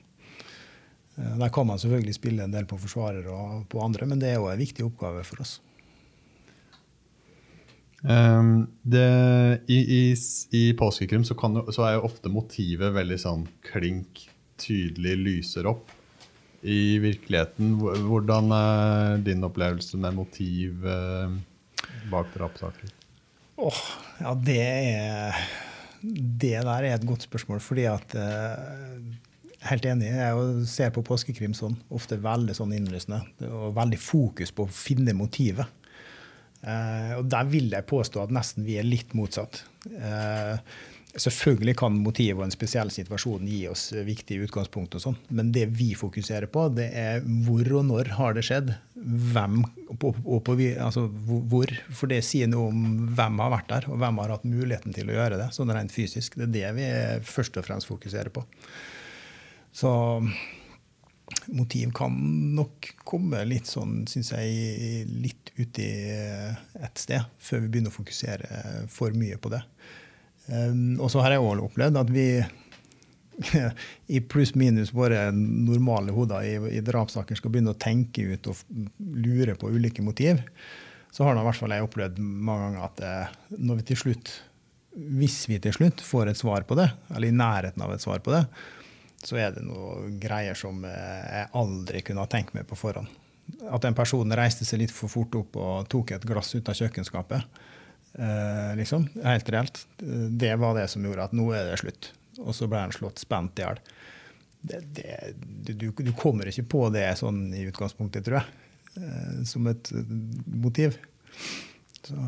Uh, 1.18 1.34
der 1.40 1.52
kan 1.52 1.68
man 1.68 1.80
selvfølgelig 1.82 2.16
spille 2.16 2.44
en 2.44 2.54
del 2.54 2.68
på 2.68 2.80
forsvarer 2.80 3.28
og 3.32 3.66
på 3.72 3.82
andre, 3.84 4.08
men 4.08 4.22
det 4.22 4.32
er 4.32 4.40
jo 4.40 4.48
en 4.50 4.62
viktig 4.62 4.86
oppgave 4.86 5.24
for 5.28 5.44
oss. 5.44 5.58
Um, 8.02 8.66
det, 8.82 9.62
I 9.70 9.78
i, 9.78 10.02
i 10.58 10.62
påskekrim 10.74 11.24
så, 11.24 11.36
kan, 11.38 11.60
så, 11.70 11.84
er 11.86 11.96
jo 11.96 12.06
ofte 12.08 12.32
motivet 12.34 12.90
veldig 12.96 13.18
sånn 13.22 13.44
klink 13.62 14.24
tydelig 14.58 15.14
lyser 15.20 15.68
opp 15.70 15.92
i 16.62 16.98
virkeligheten. 17.02 17.76
Hvordan 17.78 18.50
er 18.54 19.22
din 19.26 19.46
opplevelse 19.46 19.98
med 19.98 20.14
motiv 20.14 20.86
eh, 20.86 21.32
bak 22.10 22.30
drapssaker? 22.34 22.92
Oh, 23.58 23.80
ja, 24.22 24.34
det 24.34 24.60
er 24.62 25.40
Det 26.02 26.54
der 26.62 26.70
er 26.70 26.94
et 26.94 27.06
godt 27.06 27.26
spørsmål, 27.26 27.60
fordi 27.62 27.86
at 27.90 28.14
uh, 28.18 29.02
Helt 29.68 29.86
enig. 29.86 30.08
Jeg 30.10 30.66
ser 30.70 30.90
på 30.94 31.04
påskekrim 31.06 31.54
sånn, 31.54 31.76
ofte 31.94 32.18
veldig 32.22 32.56
sånn 32.58 32.74
innlysende. 32.74 33.22
Og 33.50 33.76
veldig 33.76 34.00
fokus 34.02 34.50
på 34.54 34.66
å 34.66 34.72
finne 34.74 35.14
motivet. 35.14 35.70
Eh, 36.62 37.12
og 37.18 37.28
der 37.30 37.46
vil 37.50 37.70
jeg 37.70 37.88
påstå 37.90 38.24
at 38.24 38.34
nesten 38.34 38.66
vi 38.66 38.78
er 38.78 38.86
litt 38.86 39.14
motsatt. 39.18 39.64
Eh, 39.90 40.58
Selvfølgelig 41.12 41.74
kan 41.76 41.96
motivet 42.00 42.38
og 42.38 42.46
en 42.46 42.54
spesiell 42.54 42.88
situasjon 42.92 43.44
gi 43.44 43.66
oss 43.68 43.90
viktige 44.06 44.46
utgangspunkt, 44.46 44.94
og 44.96 45.02
sånn, 45.02 45.18
men 45.36 45.50
det 45.52 45.66
vi 45.76 45.90
fokuserer 45.98 46.48
på, 46.48 46.70
det 46.72 46.86
er 46.96 47.20
hvor 47.44 47.68
og 47.76 47.84
når 47.90 48.14
har 48.16 48.32
det 48.38 48.46
skjedd. 48.48 48.72
Hvem 48.96 49.58
og 49.90 49.98
på, 50.00 50.14
og 50.24 50.40
på, 50.46 50.56
altså 50.80 51.04
hvor. 51.50 51.68
For 51.92 52.08
det 52.08 52.22
sier 52.24 52.48
noe 52.48 52.70
om 52.70 52.86
hvem 53.12 53.44
har 53.44 53.52
vært 53.58 53.68
der, 53.74 53.90
og 53.92 54.00
hvem 54.00 54.22
har 54.22 54.32
hatt 54.32 54.48
muligheten 54.48 54.96
til 54.96 55.12
å 55.12 55.18
gjøre 55.18 55.42
det. 55.42 55.50
sånn 55.52 55.74
rent 55.74 55.92
fysisk. 55.92 56.38
Det 56.38 56.48
er 56.48 56.54
det 56.56 56.72
vi 56.78 56.88
først 57.28 57.60
og 57.60 57.68
fremst 57.68 57.90
fokuserer 57.90 58.32
på. 58.32 58.46
Så 59.72 59.90
motiv 61.52 61.92
kan 61.96 62.16
nok 62.54 62.92
komme 63.08 63.42
litt 63.48 63.70
sånn, 63.70 64.02
syns 64.10 64.32
jeg, 64.34 65.06
litt 65.08 65.52
uti 65.56 65.88
et 66.12 67.00
sted, 67.00 67.24
før 67.40 67.64
vi 67.64 67.70
begynner 67.72 67.92
å 67.92 67.96
fokusere 67.96 68.86
for 68.92 69.16
mye 69.16 69.38
på 69.40 69.52
det. 69.52 69.62
Um, 70.50 70.98
og 70.98 71.08
så 71.12 71.22
har 71.22 71.36
jeg 71.36 71.42
òg 71.44 71.62
opplevd 71.62 71.98
at 72.00 72.10
vi 72.12 72.26
i 74.16 74.20
pluss-minus 74.20 74.92
våre 74.94 75.28
normale 75.32 76.12
hoder 76.14 76.46
i, 76.46 76.54
i 76.78 76.84
drapssaker 76.84 77.38
skal 77.38 77.52
begynne 77.54 77.74
å 77.74 77.80
tenke 77.80 78.24
ut 78.34 78.50
og 78.50 78.60
lure 78.98 79.56
på 79.58 79.70
ulike 79.72 80.04
motiv, 80.04 80.42
så 81.12 81.26
har 81.26 81.36
da 81.36 81.44
i 81.44 81.48
hvert 81.48 81.60
fall 81.60 81.74
jeg 81.74 81.86
opplevd 81.86 82.20
mange 82.20 82.68
ganger 82.68 82.86
at 82.86 83.02
eh, 83.06 83.34
når 83.58 83.80
vi 83.80 83.88
til 83.90 84.00
slutt, 84.04 84.30
hvis 85.20 85.42
vi 85.48 85.58
til 85.62 85.74
slutt 85.76 86.04
får 86.04 86.32
et 86.32 86.40
svar 86.40 86.64
på 86.68 86.76
det, 86.78 86.88
eller 87.12 87.28
i 87.28 87.36
nærheten 87.36 87.84
av 87.84 87.92
et 87.94 88.04
svar 88.04 88.22
på 88.24 88.32
det, 88.34 88.46
så 89.26 89.38
er 89.38 89.52
det 89.54 89.64
noe 89.66 90.12
greier 90.22 90.58
som 90.58 90.84
eh, 90.84 91.26
jeg 91.26 91.50
aldri 91.58 92.02
kunne 92.06 92.24
ha 92.24 92.30
tenkt 92.30 92.56
meg 92.56 92.66
på 92.68 92.78
forhånd. 92.78 93.10
At 93.74 93.84
en 93.84 93.96
person 93.98 94.38
reiste 94.38 94.64
seg 94.64 94.84
litt 94.84 94.94
for 94.94 95.10
fort 95.12 95.34
opp 95.38 95.58
og 95.60 95.88
tok 95.90 96.14
et 96.14 96.26
glass 96.26 96.54
ut 96.54 96.68
av 96.70 96.78
kjøkkenskapet 96.78 97.62
Eh, 98.14 98.76
liksom, 98.76 99.08
Helt 99.24 99.48
reelt. 99.48 99.86
Det 100.30 100.56
var 100.56 100.74
det 100.74 100.88
som 100.88 101.04
gjorde 101.04 101.24
at 101.24 101.36
nå 101.36 101.48
er 101.56 101.70
det 101.70 101.80
slutt. 101.80 102.12
Og 102.42 102.54
så 102.56 102.68
ble 102.68 102.84
han 102.84 102.94
slått 102.94 103.22
spent 103.22 103.60
i 103.60 103.66
hjel. 103.66 103.80
Du, 104.62 105.88
du, 105.90 106.12
kommer 106.14 106.48
ikke 106.48 106.68
på 106.76 106.84
det 106.94 107.08
sånn 107.18 107.48
i 107.56 107.64
utgangspunktet, 107.66 108.24
tror 108.26 108.38
jeg, 108.38 108.68
eh, 109.00 109.40
som 109.48 109.66
et 109.70 109.90
motiv. 110.46 110.98
Så, 112.02 112.18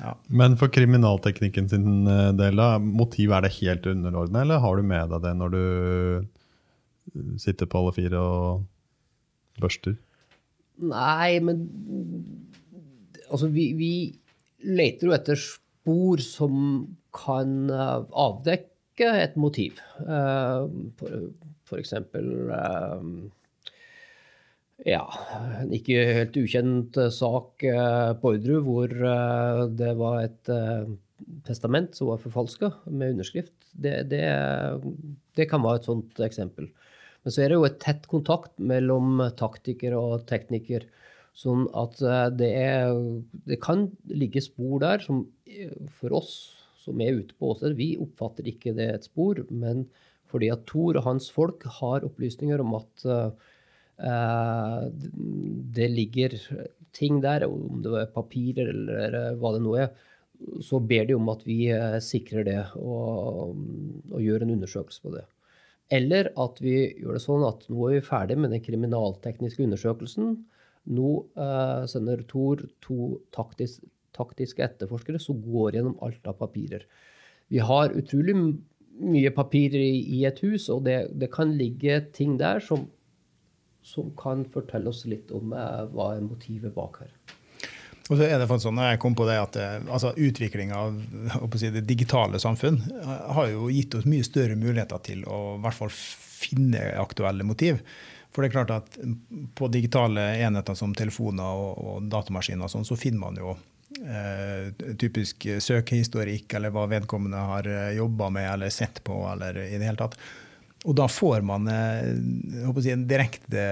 ja. 0.00 0.14
Men 0.28 0.56
for 0.60 0.72
kriminalteknikken 0.72 1.68
sin 1.72 2.06
eh, 2.10 2.32
del, 2.36 2.60
motiv 2.84 3.32
er 3.32 3.46
det 3.46 3.56
helt 3.60 3.86
underordnet, 3.90 4.42
eller 4.42 4.62
har 4.64 4.76
du 4.76 4.82
med 4.86 5.12
deg 5.14 5.24
det 5.24 5.34
når 5.40 5.54
du 5.56 5.62
sitter 7.40 7.68
på 7.70 7.80
alle 7.80 7.94
fire 7.96 8.18
og 8.20 8.66
børster? 9.62 9.94
Nei, 10.76 11.38
men 11.40 11.62
altså 13.30 13.48
vi, 13.52 13.70
vi 13.78 13.92
leter 14.66 15.08
jo 15.08 15.14
etter 15.16 15.38
spor 15.40 16.20
som 16.24 16.54
kan 17.16 17.70
uh, 17.70 18.04
avdekke 18.12 19.08
et 19.22 19.36
motiv. 19.40 19.80
Uh, 20.02 20.68
uh, 21.06 21.30
ja, 24.84 25.04
en 25.62 25.72
ikke 25.72 26.02
helt 26.18 26.36
ukjent 26.36 26.98
sak 27.14 27.64
på 28.20 28.32
Orderud 28.34 28.66
hvor 28.66 28.92
det 29.78 29.92
var 29.96 30.18
et 30.26 30.50
testament 31.46 31.96
som 31.96 32.10
var 32.10 32.20
forfalska 32.20 32.70
med 32.90 33.14
underskrift. 33.14 33.54
Det, 33.72 34.02
det, 34.10 34.24
det, 35.36 35.48
kan 35.50 35.64
være 35.64 35.80
et 35.80 35.88
sånt 35.88 36.20
eksempel. 36.24 36.68
Men 37.24 37.34
så 37.34 37.42
er 37.42 37.50
det 37.50 37.58
jo 37.58 37.66
et 37.68 37.80
tett 37.82 38.06
kontakt 38.10 38.54
mellom 38.62 39.22
taktiker 39.38 39.96
og 39.98 40.26
tekniker. 40.28 40.86
Sånn 41.36 41.66
at 41.76 42.00
eh, 42.00 42.28
det, 42.32 42.50
er, 42.56 42.94
det 43.48 43.58
kan 43.64 43.88
ligge 44.08 44.40
spor 44.44 44.80
der 44.84 45.02
som 45.04 45.26
eh, 45.44 45.74
for 45.98 46.16
oss 46.16 46.36
som 46.80 47.00
er 47.02 47.18
ute 47.18 47.34
på 47.36 47.50
åsted, 47.50 47.74
vi 47.76 47.96
oppfatter 47.98 48.46
ikke 48.46 48.72
det 48.76 48.86
et 48.92 49.08
spor, 49.08 49.40
men 49.50 49.88
fordi 50.30 50.52
at 50.54 50.62
Thor 50.70 50.94
og 50.94 51.02
hans 51.02 51.26
folk 51.34 51.64
har 51.80 52.06
opplysninger 52.06 52.62
om 52.62 52.76
at 52.78 53.04
det 53.96 55.86
ligger 55.88 56.34
ting 56.92 57.22
der, 57.24 57.46
om 57.48 57.80
det 57.84 57.94
er 57.96 58.10
papirer 58.12 58.68
eller 58.68 59.38
hva 59.40 59.54
det 59.54 59.62
nå 59.64 59.72
er, 59.80 59.88
så 60.60 60.82
ber 60.84 61.06
de 61.08 61.16
om 61.16 61.30
at 61.32 61.46
vi 61.48 61.70
sikrer 62.04 62.44
det 62.44 62.58
og, 62.76 63.56
og 64.12 64.20
gjør 64.20 64.44
en 64.44 64.52
undersøkelse 64.58 65.00
på 65.04 65.14
det. 65.14 65.24
Eller 65.92 66.32
at 66.34 66.60
vi 66.62 66.76
gjør 66.98 67.16
det 67.16 67.22
sånn 67.22 67.44
at 67.46 67.66
nå 67.70 67.88
er 67.88 67.98
vi 67.98 68.06
ferdig 68.08 68.36
med 68.40 68.52
den 68.54 68.62
kriminaltekniske 68.64 69.62
undersøkelsen. 69.66 70.32
Nå 70.96 71.10
eh, 71.38 71.82
sender 71.90 72.24
Tor 72.30 72.64
to 72.82 73.20
taktisk, 73.34 73.84
taktiske 74.16 74.64
etterforskere 74.66 75.20
som 75.22 75.38
går 75.44 75.78
gjennom 75.78 75.98
alt 76.02 76.26
av 76.26 76.38
papirer. 76.40 76.86
Vi 77.52 77.62
har 77.62 77.94
utrolig 77.94 78.34
mye 78.96 79.30
papirer 79.34 79.78
i, 79.78 80.00
i 80.18 80.24
et 80.26 80.40
hus, 80.42 80.66
og 80.72 80.86
det, 80.88 80.98
det, 81.20 81.30
kan 81.34 81.54
ligge 81.54 82.00
ting 82.16 82.34
der 82.40 82.62
som, 82.64 82.88
som 83.86 84.10
kan 84.18 84.44
fortelle 84.50 84.90
oss 84.90 85.04
litt 85.06 85.30
om 85.30 85.52
eh, 85.54 85.82
hva 85.94 86.12
er 86.16 86.24
motivet 86.26 86.74
bak 86.74 87.04
her. 87.04 87.12
Og 88.06 88.18
så 88.18 88.26
er 88.26 88.38
det 88.38 88.46
faktisk 88.46 88.68
sånn, 88.68 88.82
jeg 88.86 89.00
kom 89.02 89.14
på 89.18 89.26
det 89.26 89.36
at 89.40 89.56
eh, 89.58 89.78
altså, 89.86 90.12
Utviklinga 90.14 90.78
av 90.78 90.98
si, 91.60 91.70
det 91.74 91.84
digitale 91.86 92.40
samfunn 92.42 92.80
eh, 93.00 93.14
har 93.38 93.50
jo 93.52 93.70
gitt 93.70 93.94
oss 93.98 94.06
mye 94.10 94.26
større 94.26 94.58
muligheter 94.58 95.02
til 95.06 95.24
å 95.26 95.56
i 95.56 95.62
hvert 95.64 95.78
fall 95.78 95.94
finne 95.94 96.82
aktuelle 97.00 97.46
motiv. 97.46 97.78
For 98.34 98.42
det 98.42 98.50
er 98.50 98.56
klart 98.58 98.74
at 98.74 98.98
på 99.56 99.70
digitale 99.72 100.28
enheter 100.44 100.76
som 100.76 100.94
telefoner 100.94 101.62
og, 101.62 101.78
og 101.78 102.10
datamaskiner 102.12 102.70
sånn, 102.70 102.84
så 102.84 102.98
finner 103.00 103.22
man 103.22 103.38
jo 103.40 103.54
eh, 104.02 104.74
typisk 105.00 105.46
søkehistorikk, 105.62 106.58
eller 106.58 106.74
hva 106.74 106.84
vedkommende 106.90 107.46
har 107.54 107.70
jobba 107.96 108.28
med 108.34 108.50
eller 108.50 108.74
sett 108.74 109.00
på. 109.06 109.22
eller 109.30 109.62
i 109.62 109.78
det 109.78 109.86
hele 109.86 110.02
tatt. 110.02 110.18
Og 110.86 110.94
da 110.94 111.08
får 111.10 111.42
man 111.46 111.66
eh, 111.70 112.14
si, 112.78 112.92
en 112.92 113.06
direkte 113.10 113.64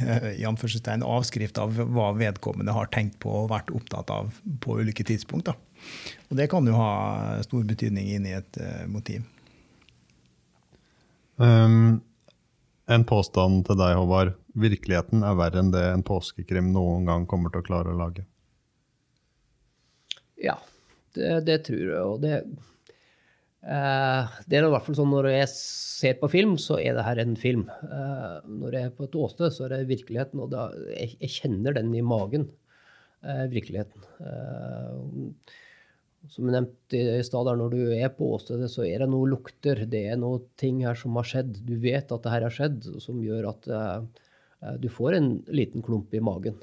eh, 0.00 0.30
i 0.40 0.46
anførselstegn, 0.48 1.04
avskrift 1.06 1.60
av 1.62 1.78
hva 1.78 2.10
vedkommende 2.18 2.74
har 2.74 2.90
tenkt 2.94 3.20
på 3.22 3.30
og 3.44 3.52
vært 3.52 3.70
opptatt 3.74 4.10
av 4.10 4.34
på 4.62 4.80
ulike 4.82 5.06
tidspunkt. 5.06 5.52
Da. 5.52 5.54
Og 6.28 6.40
det 6.40 6.48
kan 6.50 6.66
jo 6.66 6.74
ha 6.78 7.38
stor 7.46 7.64
betydning 7.68 8.10
inn 8.16 8.26
i 8.26 8.34
et 8.36 8.58
uh, 8.58 8.84
motiv. 8.90 9.22
Um, 11.36 12.00
en 12.90 13.04
påstand 13.06 13.64
til 13.68 13.78
deg, 13.78 13.94
Håvard. 13.98 14.34
Virkeligheten 14.56 15.24
er 15.26 15.36
verre 15.38 15.60
enn 15.62 15.72
det 15.74 15.84
en 15.92 16.04
påskekrim 16.06 16.72
noen 16.74 17.06
gang 17.08 17.26
kommer 17.28 17.52
til 17.52 17.62
å 17.62 17.66
klare 17.66 17.92
å 17.92 17.98
lage. 17.98 18.24
Ja, 20.40 20.58
det, 21.16 21.40
det 21.48 21.58
tror 21.68 21.84
jeg. 21.84 22.02
Og 22.02 22.22
det, 22.24 22.40
eh, 22.40 22.72
det 23.66 24.58
er 24.58 24.66
i 24.66 24.70
hvert 24.70 24.86
fall 24.86 24.96
sånn 24.98 25.10
når 25.10 25.26
jeg 25.32 25.50
ser 25.50 26.18
på 26.20 26.28
film, 26.30 26.54
så 26.60 26.78
er 26.78 26.96
det 26.96 27.04
her 27.06 27.20
en 27.22 27.36
film. 27.40 27.66
Eh, 27.82 28.34
når 28.46 28.76
jeg 28.76 28.88
er 28.88 28.96
på 28.96 29.06
et 29.06 29.16
åsted, 29.18 29.54
så 29.54 29.66
er 29.66 29.74
det 29.74 29.90
virkeligheten. 29.90 30.42
Og 30.44 30.52
da, 30.52 30.68
jeg, 30.92 31.16
jeg 31.22 31.34
kjenner 31.40 31.76
den 31.76 31.94
i 31.96 32.04
magen, 32.04 32.50
eh, 33.26 33.46
virkeligheten. 33.52 34.04
Som 36.26 36.46
som 36.46 36.48
nevnte 36.50 36.98
i 36.98 37.22
stad, 37.22 37.46
når 37.54 37.70
du 37.70 37.80
er 37.94 38.08
på 38.10 38.32
åstedet, 38.34 38.66
så 38.72 38.82
er 38.82 39.04
det 39.04 39.06
noe 39.12 39.28
lukter. 39.30 39.84
Det 39.86 40.00
er 40.10 40.16
noe 40.18 40.40
ting 40.58 40.80
her 40.82 40.98
som 40.98 41.14
har 41.20 41.28
skjedd. 41.28 41.60
Du 41.68 41.76
vet 41.78 42.10
at 42.10 42.24
det 42.24 42.32
her 42.32 42.46
har 42.48 42.54
skjedd, 42.54 42.88
som 43.02 43.20
gjør 43.22 43.46
at 43.52 43.68
du 44.82 44.88
får 44.90 45.14
en 45.14 45.28
liten 45.54 45.84
klump 45.86 46.10
i 46.18 46.22
magen. 46.24 46.58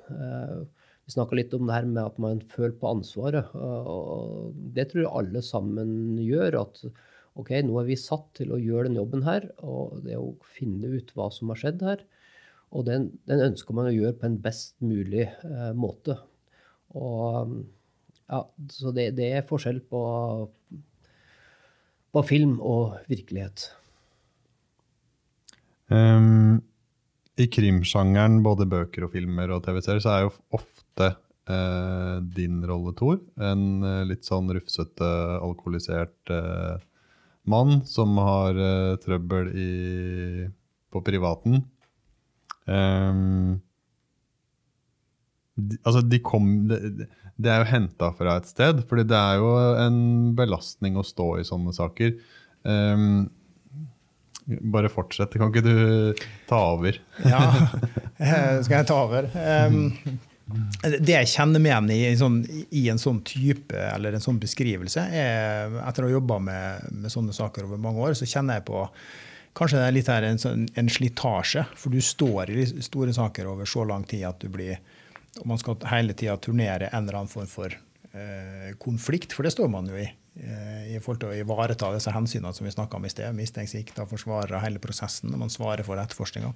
Vi 1.04 1.13
snakka 1.16 1.36
litt 1.36 1.54
om 1.56 1.68
det 1.68 1.76
her 1.76 1.88
med 1.89 2.04
at 2.04 2.20
man 2.24 2.39
føler 2.54 2.76
på 2.80 2.92
ansvaret. 2.96 3.52
Og 3.56 4.54
det 4.76 4.89
tror 4.92 5.04
jeg 5.04 5.16
alle 5.20 5.44
sammen 5.44 6.18
gjør. 6.24 6.62
At 6.62 6.84
OK, 7.39 7.52
nå 7.66 7.78
er 7.82 7.89
vi 7.89 8.00
satt 8.00 8.30
til 8.39 8.54
å 8.56 8.62
gjøre 8.62 8.88
den 8.88 9.00
jobben 9.02 9.26
her, 9.28 9.50
og 9.66 10.00
det 10.06 10.16
å 10.20 10.34
finne 10.56 10.94
ut 10.94 11.12
hva 11.18 11.28
som 11.34 11.52
har 11.52 11.60
skjedd 11.60 11.84
her. 11.84 12.06
Og 12.74 12.88
den, 12.88 13.12
den 13.30 13.44
ønsker 13.52 13.76
man 13.76 13.92
å 13.92 13.94
gjøre 13.94 14.16
på 14.22 14.30
en 14.30 14.39
best 14.42 14.78
mulig 14.82 15.28
måte. 15.78 16.18
Og 16.98 17.58
ja, 18.30 18.42
så 18.72 18.92
det, 18.96 19.12
det 19.18 19.30
er 19.38 19.48
forskjell 19.48 19.82
på, 19.89 20.02
på, 22.13 22.24
film 22.30 22.60
og 22.63 23.00
virkelighet. 23.12 23.68
Um, 25.92 26.63
I 27.41 27.48
krimsjangeren, 27.50 28.41
både 28.46 28.67
bøker 28.69 29.08
og 29.08 29.13
filmer 29.15 29.56
og 29.56 29.63
TV-serier, 29.65 30.04
så 30.04 30.12
er 30.13 30.26
jo 30.28 30.34
ofte 30.54 31.10
eh, 31.50 32.17
din 32.36 32.60
rolle, 32.69 32.93
Tor, 32.98 33.17
en 33.41 33.63
uh, 33.82 34.04
litt 34.06 34.28
sånn 34.28 34.52
rufsete, 34.54 35.10
alkoholisert 35.41 36.34
eh, 36.34 36.76
mann 37.50 37.82
som 37.89 38.13
har 38.22 38.60
trøbbel 39.04 39.50
i, 39.58 39.72
på 40.93 41.02
privaten. 41.04 41.63
Um, 42.69 43.58
de, 45.58 45.78
altså, 45.84 46.02
de 46.08 46.22
kom 46.24 46.48
de, 46.69 47.10
det 47.36 47.52
er 47.52 47.63
jo 47.63 47.69
henta 47.74 48.12
fra 48.15 48.38
et 48.39 48.50
sted. 48.50 48.84
fordi 48.88 49.06
det 49.10 49.17
er 49.17 49.41
jo 49.41 49.52
en 49.82 50.00
belastning 50.38 50.98
å 50.98 51.06
stå 51.06 51.30
i 51.39 51.48
sånne 51.48 51.74
saker. 51.76 52.15
Um, 52.63 53.26
bare 54.45 54.91
fortsett. 54.91 55.34
Kan 55.39 55.51
ikke 55.53 55.65
du 55.65 56.21
ta 56.49 56.60
over? 56.73 56.99
ja, 57.23 57.41
eh, 58.17 58.62
skal 58.65 58.79
jeg 58.79 58.88
ta 58.89 58.99
over? 59.06 59.27
Um, 59.34 59.91
det 60.84 61.15
jeg 61.15 61.29
kjenner 61.32 61.63
meg 61.63 61.71
igjen 61.71 61.91
i, 61.95 61.99
i, 62.12 62.15
sånn, 62.19 62.39
i, 62.67 62.86
en 62.91 63.01
sånn 63.01 63.21
type 63.25 63.77
eller 63.77 64.15
en 64.17 64.23
sånn 64.23 64.41
beskrivelse, 64.41 65.06
er 65.08 65.77
etter 65.84 66.06
å 66.06 66.10
ha 66.12 66.17
jobba 66.17 66.39
med, 66.43 66.89
med, 66.91 67.12
sånne 67.13 67.36
saker 67.36 67.69
over 67.69 67.79
mange 67.82 68.03
år, 68.03 68.17
så 68.19 68.27
kjenner 68.27 68.60
jeg 68.60 68.67
på 68.67 68.84
kanskje 69.58 69.79
det 69.79 69.86
er 69.88 69.95
litt 69.95 70.10
her 70.12 70.27
en, 70.27 70.41
sånn, 70.41 70.67
en 70.77 70.91
slitasje. 70.91 71.63
For 71.79 71.93
du 71.93 72.03
står 72.03 72.51
i 72.51 72.67
store 72.84 73.15
saker 73.15 73.47
over 73.53 73.69
så 73.69 73.88
lang 73.88 74.03
tid 74.10 74.27
at 74.27 74.43
du 74.43 74.51
blir 74.51 74.82
og 75.41 75.47
man 75.49 75.58
skal 75.58 75.79
hele 75.89 76.13
tida 76.17 76.36
turnere 76.38 76.91
en 76.91 77.03
eller 77.03 77.23
annen 77.23 77.32
form 77.32 77.49
for 77.49 77.73
eh, 77.73 78.73
konflikt, 78.82 79.34
for 79.34 79.45
det 79.45 79.53
står 79.56 79.71
man 79.71 79.89
jo 79.89 79.97
i. 79.97 80.06
Eh, 80.34 80.96
I 80.96 81.00
forhold 81.02 81.22
til 81.22 81.30
å 81.30 81.38
ivareta 81.38 81.91
disse 81.93 82.13
hensynene 82.13 82.54
som 82.58 82.65
vi 82.65 82.74
snakka 82.74 82.98
om 82.98 83.06
i 83.06 83.12
sted. 83.12 83.36
Mistenkt 83.38 84.00
forsvarer 84.10 84.63
hele 84.63 84.82
prosessen 84.82 85.30
når 85.34 85.43
man 85.46 85.54
svarer 85.54 85.86
for 85.86 86.02
etterforskninga. 86.02 86.54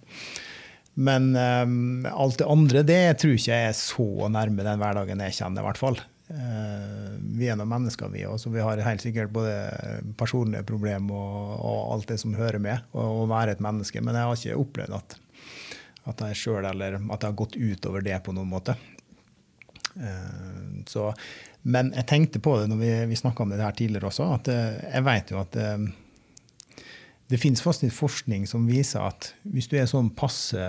Men 0.97 1.29
um, 1.37 2.05
alt 2.09 2.39
det 2.39 2.47
andre 2.49 2.81
det 2.81 3.01
tror 3.21 3.35
ikke 3.35 3.53
jeg 3.53 3.69
er 3.69 3.75
så 3.77 4.29
nærme 4.33 4.63
den 4.65 4.79
hverdagen 4.81 5.19
jeg 5.27 5.35
kjenner, 5.37 5.61
i 5.61 5.67
hvert 5.67 5.77
fall. 5.77 5.99
Uh, 6.27 7.13
vi 7.37 7.51
er 7.51 7.59
noen 7.59 7.69
mennesker, 7.69 8.09
vi 8.09 8.25
òg, 8.25 8.39
så 8.41 8.49
vi 8.49 8.63
har 8.65 8.81
helt 8.81 9.05
sikkert 9.05 9.29
både 9.35 9.53
personlige 10.17 10.65
problemer 10.67 11.13
og, 11.13 11.53
og, 11.59 11.77
alt 11.93 12.09
det 12.09 12.17
som 12.23 12.33
hører 12.33 12.57
med 12.63 12.97
å 12.97 13.27
være 13.29 13.53
et 13.53 13.61
menneske. 13.61 14.01
Men 14.01 14.17
jeg 14.17 14.25
har 14.25 14.41
ikke 14.41 14.65
opplevd 14.65 14.97
at 14.97 15.19
at 16.07 16.21
jeg 16.23 16.39
sjøl 16.39 16.63
eller 16.63 16.95
at 16.95 17.19
jeg 17.19 17.27
har 17.27 17.35
gått 17.35 17.57
utover 17.59 18.03
det 18.05 18.15
på 18.23 18.31
noen 18.31 18.47
måte. 18.47 18.77
Eh, 19.99 20.83
så, 20.87 21.13
men 21.61 21.91
jeg 21.95 22.07
tenkte 22.09 22.41
på 22.43 22.57
det 22.59 22.67
når 22.71 22.81
vi, 22.81 22.91
vi 23.11 23.19
snakka 23.19 23.43
om 23.43 23.53
det 23.53 23.63
her 23.63 23.77
tidligere 23.77 24.11
også, 24.11 24.29
at 24.35 24.51
eh, 24.53 24.75
jeg 24.93 25.05
vet 25.07 25.33
jo 25.33 25.41
at 25.41 25.57
det, 25.57 25.71
eh, 25.71 26.83
det 27.27 27.41
finnes 27.41 27.59
faktisk 27.59 27.91
forskning 27.91 28.45
som 28.47 28.69
viser 28.69 29.03
at 29.03 29.33
hvis 29.51 29.65
du 29.67 29.73
er 29.75 29.89
sånn 29.89 30.13
passe 30.15 30.63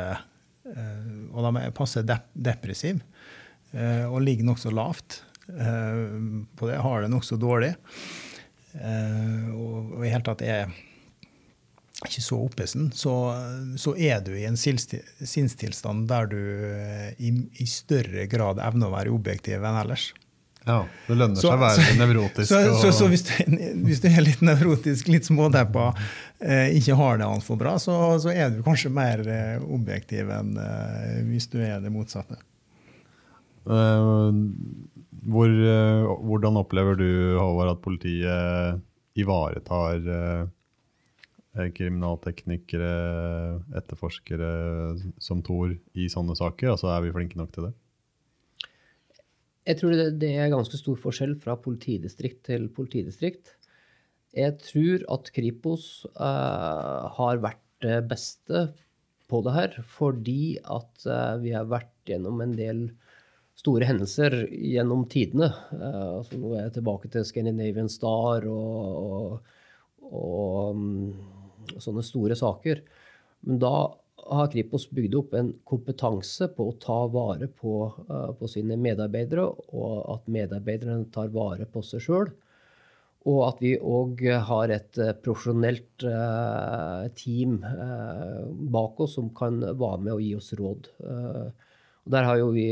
og 0.66 1.36
da 1.38 1.52
er 1.60 1.70
passe 1.70 2.02
depressiv 2.02 2.98
og 3.70 4.16
ligger 4.26 4.48
nokså 4.48 4.72
lavt 4.74 5.20
på 5.46 6.66
det, 6.66 6.80
har 6.82 7.04
det 7.04 7.12
nokså 7.12 7.38
dårlig 7.38 7.70
og 8.74 10.02
i 10.02 10.10
hele 10.10 10.26
tatt 10.26 10.42
er 10.42 10.74
ikke 12.06 12.22
så 12.22 12.36
oppesen, 12.46 12.92
så, 12.94 13.12
så, 13.80 13.92
er 13.98 14.20
du 14.22 14.30
i 14.38 14.44
en 14.46 14.56
sinnstilstand 14.58 16.06
der 16.10 16.28
du 16.30 16.38
eh, 16.38 17.10
i, 17.18 17.32
i, 17.58 17.66
større 17.66 18.28
grad 18.30 18.60
evner 18.62 18.86
å 18.86 18.94
være 18.94 19.14
objektiv 19.14 19.64
enn 19.66 19.78
ellers. 19.80 20.12
Ja, 20.68 20.82
Det 21.08 21.16
lønner 21.16 21.40
seg 21.40 21.54
å 21.56 21.58
være 21.58 21.94
nevrotisk. 21.98 22.50
Så, 22.50 22.58
så, 22.78 22.92
så 22.94 23.08
hvis, 23.10 23.24
du, 23.26 23.32
hvis, 23.86 24.02
du, 24.04 24.06
er 24.12 24.22
litt 24.22 24.44
nevrotisk, 24.44 25.08
litt 25.10 25.26
smådeppa, 25.26 25.88
eh, 26.44 26.76
ikke 26.78 26.98
har 27.00 27.18
det 27.18 27.26
altfor 27.26 27.58
bra, 27.58 27.74
så, 27.82 27.96
så, 28.22 28.30
er 28.30 28.52
du 28.54 28.60
kanskje 28.66 28.92
mer 28.94 29.24
eh, 29.24 29.56
objektiv 29.64 30.30
enn 30.34 30.52
eh, 30.62 31.16
hvis 31.32 31.48
du 31.50 31.58
er 31.64 31.80
det 31.82 31.90
motsatte. 31.94 32.38
Uh, 33.68 34.30
hvor, 35.28 35.50
uh, 35.50 36.14
hvordan 36.24 36.60
opplever 36.60 36.94
du, 36.96 37.10
Håvard, 37.36 37.74
at 37.74 37.82
politiet 37.84 39.18
ivaretar 39.18 40.06
uh, 40.06 40.46
kriminalteknikere, 41.74 42.92
etterforskere 43.80 44.50
som 45.22 45.42
Thor 45.46 45.74
i 45.98 46.08
sånne 46.12 46.36
saker? 46.38 46.72
Altså, 46.74 46.90
Er 46.94 47.04
vi 47.04 47.14
flinke 47.14 47.40
nok 47.40 47.52
til 47.54 47.68
det? 47.68 47.74
Jeg 49.68 49.76
tror 49.82 49.92
det, 49.92 50.08
det, 50.22 50.32
er 50.40 50.52
ganske 50.52 50.80
stor 50.80 50.96
forskjell 50.96 51.34
fra 51.42 51.58
politidistrikt 51.60 52.40
til 52.48 52.70
politidistrikt. 52.72 53.52
Jeg 54.36 54.56
tror 54.64 55.04
at 55.12 55.28
Kripos 55.34 56.06
uh, 56.16 57.08
har 57.18 57.42
vært 57.42 57.64
det 57.84 57.98
beste 58.08 58.68
på 59.28 59.42
det 59.44 59.52
her, 59.52 59.76
fordi 59.84 60.56
at 60.64 61.04
uh, 61.04 61.36
vi 61.42 61.52
har 61.52 61.68
vært 61.68 61.92
gjennom 62.08 62.40
en 62.40 62.56
del 62.56 62.86
store 63.58 63.88
hendelser 63.88 64.46
gjennom 64.48 65.04
tidene. 65.10 65.50
Uh, 65.74 66.20
altså 66.22 66.40
nå 66.40 66.54
er 66.54 66.66
jeg 66.66 66.78
tilbake 66.78 67.12
til 67.12 67.26
Scandinavian 67.28 67.92
Star 67.92 68.48
og, 68.48 69.02
og, 69.04 69.56
og 70.08 70.78
um, 70.78 71.37
sånne 71.76 72.04
store 72.06 72.36
saker. 72.38 72.82
Men 73.46 73.60
da 73.62 73.74
har 74.28 74.50
Kripos 74.52 74.88
bygd 74.90 75.14
opp 75.18 75.34
en 75.38 75.52
kompetanse 75.68 76.50
på 76.56 76.68
å 76.68 76.76
ta 76.82 76.98
vare 77.12 77.48
på, 77.48 77.74
uh, 78.10 78.32
på 78.36 78.50
sine 78.50 78.76
medarbeidere, 78.80 79.46
og 79.46 80.04
at 80.16 80.28
medarbeiderne 80.30 81.08
tar 81.14 81.32
vare 81.34 81.68
på 81.70 81.82
seg 81.86 82.04
sjøl. 82.04 82.32
Og 83.28 83.40
at 83.44 83.60
vi 83.60 83.74
òg 83.76 84.22
har 84.48 84.72
et 84.72 85.00
uh, 85.00 85.12
profesjonelt 85.24 86.06
uh, 86.06 87.08
team 87.18 87.58
bak 88.72 89.00
oss 89.04 89.16
som 89.18 89.32
kan 89.36 89.60
være 89.62 90.02
med 90.04 90.14
og 90.16 90.24
gi 90.24 90.34
oss 90.38 90.52
råd. 90.58 90.90
og 90.98 92.12
der 92.12 92.24
har 92.24 92.38
jo 92.40 92.50
vi 92.54 92.68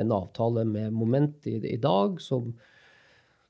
en 0.00 0.12
avtale 0.14 0.64
med 0.64 0.92
Moment 0.92 1.46
i, 1.46 1.58
i 1.74 1.76
dag 1.76 2.20
som 2.22 2.52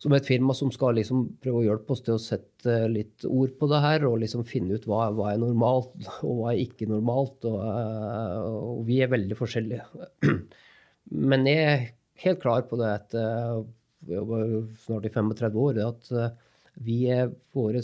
som 0.01 0.15
et 0.17 0.25
firma 0.25 0.55
som 0.57 0.71
skal 0.73 0.97
liksom 0.97 1.27
prøve 1.43 1.61
å 1.61 1.67
hjelpe 1.67 1.93
oss 1.93 2.01
til 2.07 2.17
å 2.17 2.23
sette 2.23 2.77
litt 2.89 3.27
ord 3.29 3.53
på 3.61 3.69
det 3.69 3.81
her, 3.85 4.07
og 4.09 4.21
liksom 4.23 4.47
finne 4.49 4.79
ut 4.79 4.87
hva, 4.89 5.11
hva 5.13 5.35
er 5.35 5.43
normalt 5.43 5.93
og 6.27 6.39
hva 6.39 6.55
er 6.55 6.63
ikke 6.65 6.89
normalt. 6.89 7.45
Og, 7.49 7.59
eh, 7.61 8.37
og, 8.49 8.85
vi 8.89 9.01
er 9.05 9.13
veldig 9.13 9.37
forskjellige. 9.37 10.09
Men 11.33 11.45
jeg 11.49 11.67
er 11.67 11.85
helt 12.25 12.41
klar 12.41 12.65
på 12.71 12.81
det 12.81 12.95
etter 12.95 13.67
snart 14.81 15.05
i 15.05 15.13
35 15.13 15.61
år, 15.61 15.83
at 15.85 16.13
eh, 16.17 16.31
vi 16.81 17.03
er 17.13 17.29
våre 17.53 17.83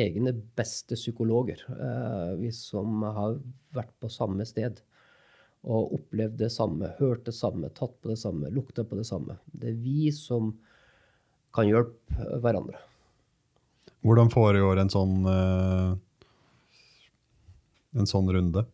egne 0.00 0.32
beste 0.56 0.96
psykologer. 0.96 1.60
Eh, 1.74 2.32
vi 2.40 2.54
som 2.56 3.04
har 3.04 3.36
vært 3.76 3.92
på 4.00 4.08
samme 4.08 4.48
sted 4.48 4.80
og 5.60 5.92
opplevd 5.98 6.38
det 6.40 6.48
samme, 6.54 6.94
hørt 6.96 7.26
det 7.28 7.36
samme, 7.36 7.68
tatt 7.76 7.98
på 8.00 8.14
det 8.14 8.16
samme, 8.22 8.48
lukta 8.48 8.86
på 8.88 8.96
det 8.96 9.04
samme. 9.04 9.36
Det 9.52 9.74
er 9.74 9.80
vi 9.84 10.08
som 10.16 10.54
kan 11.54 11.68
hjelpe 11.68 12.28
hverandre. 12.42 12.78
Hvordan 14.06 14.30
foregår 14.32 14.80
en 14.80 14.92
sånn, 14.92 15.16
eh, 15.28 15.90
en 18.00 18.08
sånn 18.08 18.30
runde? 18.32 18.64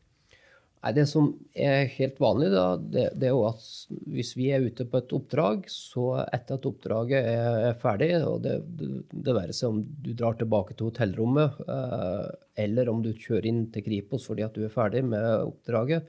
Nei, 0.86 0.92
det 0.94 1.06
som 1.10 1.32
er 1.50 1.88
helt 1.96 2.20
vanlig, 2.22 2.52
da, 2.52 2.76
det, 2.78 3.08
det, 3.18 3.26
er 3.26 3.32
jo 3.34 3.46
at 3.48 3.64
hvis 4.12 4.28
vi 4.38 4.52
er 4.54 4.62
ute 4.62 4.84
på 4.86 5.00
et 5.00 5.14
oppdrag, 5.16 5.64
så 5.72 6.20
etter 6.22 6.60
at 6.60 6.68
oppdraget 6.68 7.26
er, 7.26 7.72
ferdig, 7.80 8.12
og 8.22 8.44
det, 8.44 8.60
det, 8.78 8.90
det 9.10 9.34
være 9.34 9.56
seg 9.56 9.72
om 9.72 9.80
du 9.82 10.12
drar 10.14 10.38
tilbake 10.38 10.76
til 10.76 10.92
hotellrommet, 10.92 11.58
eh, 11.66 12.28
eller 12.66 12.92
om 12.92 13.02
du 13.02 13.10
kjører 13.10 13.50
inn 13.50 13.64
til 13.74 13.82
Kripos 13.88 14.28
fordi 14.30 14.46
at 14.46 14.54
du 14.54 14.62
er 14.62 14.70
ferdig 14.70 15.02
med 15.08 15.26
oppdraget, 15.48 16.06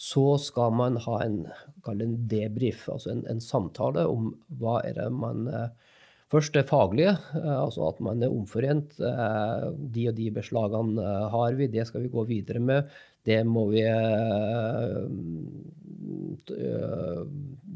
så 0.00 0.26
skal 0.40 0.76
man 0.76 1.00
ha 1.06 1.16
en, 1.24 1.40
en 1.88 2.14
debrief, 2.28 2.86
altså 2.92 3.14
en, 3.14 3.24
en, 3.28 3.40
samtale 3.40 4.04
om 4.08 4.34
hva 4.60 4.82
er 4.84 5.00
det 5.00 5.08
man 5.16 5.48
eh, 5.48 5.89
Først 6.30 6.54
det 6.54 6.68
faglige, 6.68 7.16
eh, 7.34 7.56
altså 7.58 7.88
at 7.88 8.00
man 8.06 8.22
er 8.22 8.30
omforent. 8.30 8.94
Eh, 9.02 9.64
de 9.94 10.08
og 10.10 10.14
de 10.18 10.28
beslagene 10.30 11.02
eh, 11.02 11.24
har 11.32 11.56
vi, 11.58 11.66
det 11.66 11.86
skal 11.88 12.04
vi 12.04 12.12
gå 12.12 12.24
videre 12.28 12.62
med. 12.62 12.92
Det 13.26 13.40
må 13.46 13.66
vi 13.72 13.82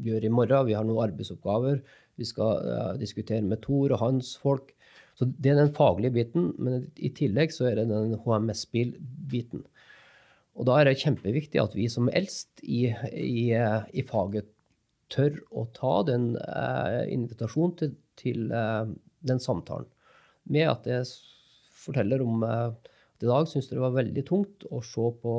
gjøre 0.05 0.25
i 0.25 0.31
morgen. 0.31 0.65
Vi 0.69 0.77
har 0.77 0.87
noen 0.87 1.03
arbeidsoppgaver. 1.09 1.83
Vi 2.15 2.25
skal 2.25 2.97
diskutere 2.97 3.43
med 3.43 3.61
Tor 3.61 3.91
og 3.91 3.99
hans 4.01 4.37
folk. 4.39 4.71
Så 5.19 5.27
Det 5.27 5.51
er 5.51 5.59
den 5.59 5.75
faglige 5.75 6.15
biten, 6.15 6.53
men 6.57 6.87
i 6.95 7.11
tillegg 7.11 7.53
så 7.53 7.69
er 7.69 7.75
det 7.75 7.89
den 7.91 8.17
HMS-bil-biten. 8.23 9.63
Og 10.55 10.65
Da 10.65 10.79
er 10.79 10.85
det 10.85 10.99
kjempeviktig 11.03 11.61
at 11.61 11.75
vi 11.75 11.87
som 11.91 12.09
eldst 12.09 12.63
i, 12.63 12.87
i, 13.11 13.51
i 13.51 14.01
faget 14.07 14.47
tør 15.11 15.37
å 15.51 15.67
ta 15.75 16.01
den 16.07 16.33
eh, 16.39 17.03
invitasjonen 17.13 17.75
til 17.79 17.93
til 18.19 18.51
eh, 18.51 18.91
den 19.25 19.41
samtalen. 19.41 19.89
Med 20.51 20.69
at 20.69 20.87
jeg 20.89 21.09
forteller 21.85 22.23
om 22.25 22.45
eh, 22.45 22.69
at 23.15 23.23
i 23.23 23.29
dag 23.29 23.47
syntes 23.47 23.69
det 23.71 23.79
var 23.79 23.95
veldig 23.95 24.23
tungt 24.27 24.65
å 24.75 24.81
se 24.83 25.11
på 25.21 25.35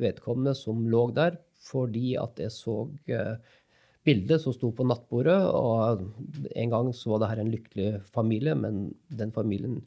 vedkommende 0.00 0.54
som 0.56 0.86
lå 0.88 1.08
der, 1.16 1.36
fordi 1.62 2.14
at 2.18 2.40
jeg 2.40 2.54
så 2.54 2.76
eh, 3.12 3.34
bildet 4.06 4.42
som 4.42 4.54
sto 4.56 4.72
på 4.74 4.86
nattbordet. 4.88 5.36
Og 5.52 6.48
en 6.56 6.72
gang 6.72 6.92
så 6.96 7.12
var 7.12 7.22
det 7.22 7.32
her 7.32 7.42
en 7.44 7.52
lykkelig 7.52 7.90
familie, 8.14 8.56
men 8.58 8.88
den 9.12 9.34
familien 9.34 9.82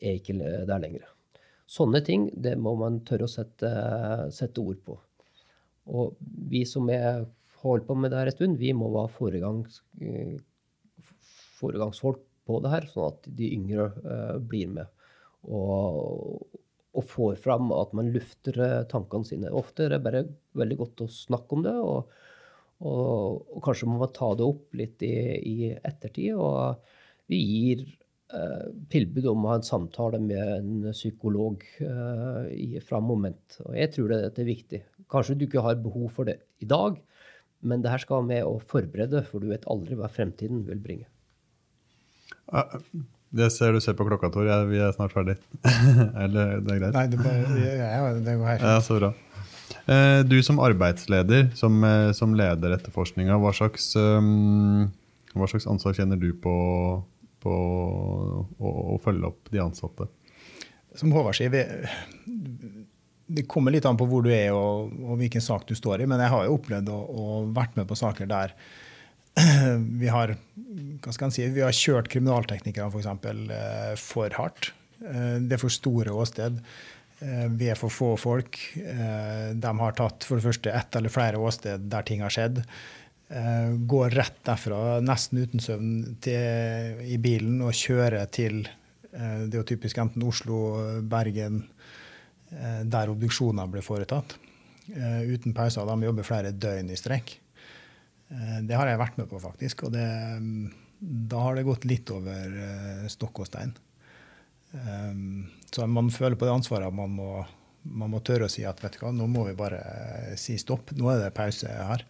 er 0.00 0.20
ikke 0.20 0.36
der 0.40 0.84
lenger. 0.84 1.08
Sånne 1.70 2.00
ting 2.02 2.28
det 2.34 2.56
må 2.58 2.74
man 2.78 3.00
tørre 3.06 3.28
å 3.28 3.30
sette, 3.30 3.70
sette 4.34 4.62
ord 4.62 4.80
på. 4.84 4.96
Og 5.90 6.16
vi 6.50 6.64
som 6.68 6.88
er 6.92 7.24
holdt 7.62 7.86
på 7.86 7.96
med 7.98 8.12
det 8.12 8.20
her 8.20 8.30
en 8.30 8.36
stund, 8.36 8.60
vi 8.60 8.72
må 8.76 8.90
være 8.92 9.12
foregangsfolk 11.60 12.24
på 12.50 12.58
det 12.64 12.72
her, 12.72 12.88
sånn 12.90 13.12
at 13.12 13.28
de 13.38 13.52
yngre 13.56 13.90
uh, 14.04 14.38
blir 14.42 14.72
med. 14.72 14.90
Og, 15.46 16.42
og, 16.90 17.04
får 17.08 17.38
fram 17.40 17.70
at 17.76 17.94
man 17.96 18.10
lufter 18.14 18.58
uh, 18.60 18.82
tankene 18.90 19.28
sine. 19.28 19.52
Ofte 19.56 19.86
er 19.86 19.94
det 19.94 20.02
bare 20.04 20.26
veldig 20.58 20.80
godt 20.82 21.04
å 21.06 21.12
snakke 21.12 21.56
om 21.56 21.64
det, 21.66 21.76
og, 21.78 22.10
og, 22.80 23.46
og 23.54 23.64
kanskje 23.64 23.88
må 23.90 24.00
man 24.02 24.12
ta 24.16 24.32
det 24.36 24.46
opp 24.46 24.76
litt 24.80 25.06
i, 25.06 25.14
i 25.38 25.72
ettertid. 25.76 26.34
Og 26.36 27.30
vi 27.30 27.40
gir 27.40 27.84
uh, 28.34 28.66
tilbud 28.92 29.30
om 29.30 29.46
å 29.46 29.52
ha 29.52 29.60
en 29.60 29.68
samtale 29.68 30.20
med 30.22 30.56
en 30.56 30.96
psykolog 30.96 31.62
i, 32.50 32.72
fra 32.84 33.02
moment. 33.04 33.60
Og 33.68 33.78
jeg 33.78 33.94
tror 33.94 34.10
det, 34.10 34.24
det 34.36 34.44
er 34.44 34.50
viktig. 34.50 34.82
Kanskje 35.10 35.38
du 35.38 35.46
ikke 35.46 35.64
har 35.66 35.78
behov 35.82 36.10
for 36.18 36.28
det 36.28 36.40
i 36.62 36.68
dag, 36.68 36.98
men 37.60 37.82
det 37.84 37.92
her 37.92 38.00
skal 38.00 38.24
med 38.24 38.46
å 38.48 38.58
forberede, 38.64 39.20
for 39.28 39.42
du 39.42 39.50
vet 39.50 39.66
aldri 39.68 39.98
hva 39.98 40.08
fremtiden 40.08 40.62
vil 40.68 40.80
bringe. 40.80 41.10
Det 43.30 43.46
ser 43.54 43.76
du 43.76 43.80
ser 43.82 43.94
på 43.94 44.06
klokka, 44.08 44.30
Tor. 44.34 44.48
Vi 44.66 44.78
er 44.82 44.94
snart 44.96 45.14
ferdig. 45.14 45.36
Eller 46.24 46.58
det 46.58 46.74
er 46.74 46.80
greit? 46.82 46.96
Nei, 46.96 47.04
det, 47.12 47.20
bare, 47.22 48.14
det 48.18 48.36
går 48.40 48.48
helt 48.48 48.64
Ja, 48.66 48.78
så 48.82 48.98
bra. 48.98 49.12
Eh, 49.86 50.20
du 50.26 50.36
som 50.42 50.58
arbeidsleder, 50.62 51.52
som, 51.58 51.78
eh, 51.86 52.10
som 52.16 52.34
leder 52.34 52.74
etterforskninga, 52.74 53.38
hva, 53.38 53.52
slags, 53.54 53.92
hva 53.94 55.50
slags 55.50 55.68
ansvar 55.70 55.94
kjenner 55.94 56.18
du 56.18 56.32
på, 56.42 56.54
på 57.44 57.54
å, 57.54 58.74
å, 58.96 58.98
følge 59.04 59.30
opp 59.30 59.54
de 59.54 59.62
ansatte? 59.62 60.10
Som 60.98 61.14
Håvard 61.14 61.38
sier, 61.38 61.54
det 63.30 63.46
kommer 63.50 63.70
litt 63.74 63.86
an 63.86 63.98
på 63.98 64.08
hvor 64.10 64.24
du 64.26 64.32
er 64.34 64.50
og, 64.56 64.90
og, 65.04 65.16
hvilken 65.20 65.44
sak 65.44 65.68
du 65.68 65.76
står 65.78 66.02
i. 66.02 66.10
Men 66.10 66.22
jeg 66.22 66.34
har 66.34 66.46
jo 66.46 66.56
opplevd 66.58 66.90
å, 66.90 66.98
å 66.98 67.26
vært 67.54 67.78
med 67.78 67.86
på 67.90 67.98
saker 67.98 68.30
der 68.30 68.54
vi 70.02 70.08
har, 70.10 70.34
hva 71.02 71.14
skal 71.14 71.32
si, 71.34 71.46
vi 71.54 71.64
har 71.64 71.74
kjørt 71.76 72.10
kriminalteknikerne 72.12 72.92
for, 72.92 73.02
eksempel, 73.02 73.44
eh, 73.54 73.92
for 74.00 74.32
hardt. 74.36 74.72
Eh, 75.00 75.36
det 75.44 75.56
er 75.56 75.62
for 75.62 75.72
store 75.72 76.14
åsted. 76.14 76.60
Eh, 77.20 77.46
vi 77.54 77.70
er 77.70 77.78
for 77.78 77.92
få 77.94 78.14
folk. 78.20 78.58
De 78.74 79.74
har 79.82 79.98
tatt 79.98 80.26
for 80.26 80.38
det 80.38 80.46
første 80.46 80.74
ett 80.74 80.96
eller 80.98 81.12
flere 81.12 81.40
åsted 81.40 81.88
der 81.92 82.06
ting 82.06 82.24
har 82.24 82.34
skjedd. 82.34 82.64
Går 83.86 84.16
rett 84.18 84.40
derfra, 84.42 84.98
nesten 85.06 85.38
uten 85.38 85.62
søvn, 85.62 85.90
til, 86.24 87.04
i 87.06 87.14
bilen 87.22 87.60
og 87.62 87.76
kjører 87.78 88.24
til 88.34 88.64
Det 88.64 89.52
er 89.52 89.60
jo 89.60 89.68
typisk 89.68 90.00
enten 90.02 90.24
Oslo, 90.26 90.56
Bergen, 91.06 91.60
der 92.50 93.12
obduksjoner 93.12 93.70
ble 93.70 93.84
foretatt. 93.86 94.34
Uten 94.90 95.54
pauser. 95.54 95.86
De 95.86 96.08
jobber 96.08 96.26
flere 96.26 96.50
døgn 96.50 96.90
i 96.90 96.98
strekk. 96.98 97.36
Eh, 98.30 98.58
det 98.66 98.78
har 98.78 98.88
jeg 98.90 99.00
vært 99.00 99.20
med 99.20 99.28
på, 99.30 99.40
faktisk. 99.42 99.86
Og 99.88 99.94
det, 99.94 100.06
da 101.00 101.44
har 101.44 101.58
det 101.58 101.68
gått 101.68 101.86
litt 101.88 102.10
over 102.14 102.56
uh, 102.56 103.06
stokk 103.10 103.42
og 103.44 103.50
stein. 103.50 103.72
Um, 104.70 105.48
så 105.72 105.86
man 105.90 106.12
føler 106.14 106.38
på 106.38 106.46
det 106.46 106.54
ansvaret 106.54 106.86
at 106.86 106.94
man 106.94 107.10
må, 107.10 107.30
man 107.90 108.12
må, 108.12 108.20
tørre 108.22 108.46
å 108.46 108.52
si 108.52 108.62
at 108.68 108.78
vet 108.84 108.98
du 108.98 109.00
hva, 109.02 109.14
nå 109.14 109.26
må 109.30 109.48
vi 109.48 109.56
bare 109.58 109.80
si 110.38 110.58
stopp. 110.60 110.94
Nå 110.98 111.10
er 111.10 111.24
det 111.24 111.32
pause 111.36 111.70
her. 111.70 112.04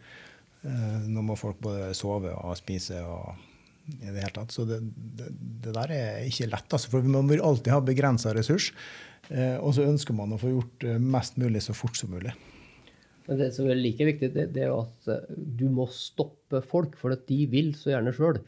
Nå 1.08 1.22
må 1.24 1.38
folk 1.40 1.56
både 1.64 1.94
sove 1.96 2.34
og 2.36 2.52
spise 2.58 2.98
og 3.00 3.30
i 3.98 4.10
det 4.10 4.20
hele 4.20 4.34
tatt. 4.34 4.52
Så 4.52 4.66
det, 4.68 4.80
det, 5.16 5.30
det 5.64 5.74
der 5.74 5.94
er 5.94 6.26
ikke 6.28 6.50
lett. 6.50 6.68
Altså, 6.68 6.90
for 6.92 7.06
man 7.06 7.30
vil 7.30 7.42
alltid 7.44 7.72
ha 7.74 7.80
begrensa 7.84 8.34
ressurs. 8.36 8.70
Eh, 9.30 9.56
og 9.58 9.74
så 9.76 9.86
ønsker 9.86 10.16
man 10.16 10.34
å 10.34 10.40
få 10.40 10.52
gjort 10.52 10.86
eh, 10.86 10.98
mest 11.02 11.38
mulig 11.40 11.62
så 11.64 11.76
fort 11.76 11.98
som 11.98 12.12
mulig. 12.14 12.34
Men 13.30 13.38
det 13.38 13.52
som 13.54 13.68
er 13.70 13.78
like 13.78 14.06
viktig, 14.08 14.32
det, 14.34 14.48
det 14.56 14.64
er 14.66 14.72
at 14.74 15.10
eh, 15.14 15.34
du 15.38 15.68
må 15.70 15.86
stoppe 15.94 16.58
folk, 16.66 16.96
for 16.98 17.14
at 17.14 17.28
de 17.28 17.44
vil 17.52 17.70
så 17.78 17.92
gjerne 17.92 18.12
sjøl. 18.16 18.40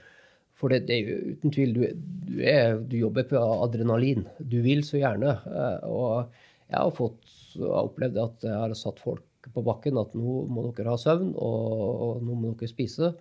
For 0.58 0.74
det, 0.74 0.88
det, 0.88 0.96
er 0.96 1.10
jo 1.10 1.34
uten 1.36 1.52
tvil, 1.54 1.74
du, 1.76 1.84
du, 2.26 2.40
er, 2.42 2.80
du, 2.82 2.96
jobber 2.98 3.28
på 3.30 3.42
adrenalin. 3.62 4.24
Du 4.42 4.58
vil 4.64 4.82
så 4.86 4.98
gjerne. 4.98 5.36
Eh, 5.46 5.84
og 5.86 6.34
jeg 6.66 6.80
har, 6.80 6.90
fått, 6.96 7.20
jeg 7.54 7.68
har 7.68 7.92
opplevd 7.92 8.18
at 8.24 8.48
jeg 8.48 8.58
har 8.58 8.74
satt 8.80 8.98
folk 9.02 9.46
på 9.54 9.62
bakken 9.66 10.00
at 10.02 10.16
nå 10.18 10.40
må 10.50 10.68
dere 10.74 10.94
ha 10.94 10.98
søvn, 10.98 11.30
og, 11.34 11.76
og 12.06 12.26
nå 12.26 12.38
må 12.38 12.52
dere 12.58 12.70
spise. 12.70 13.12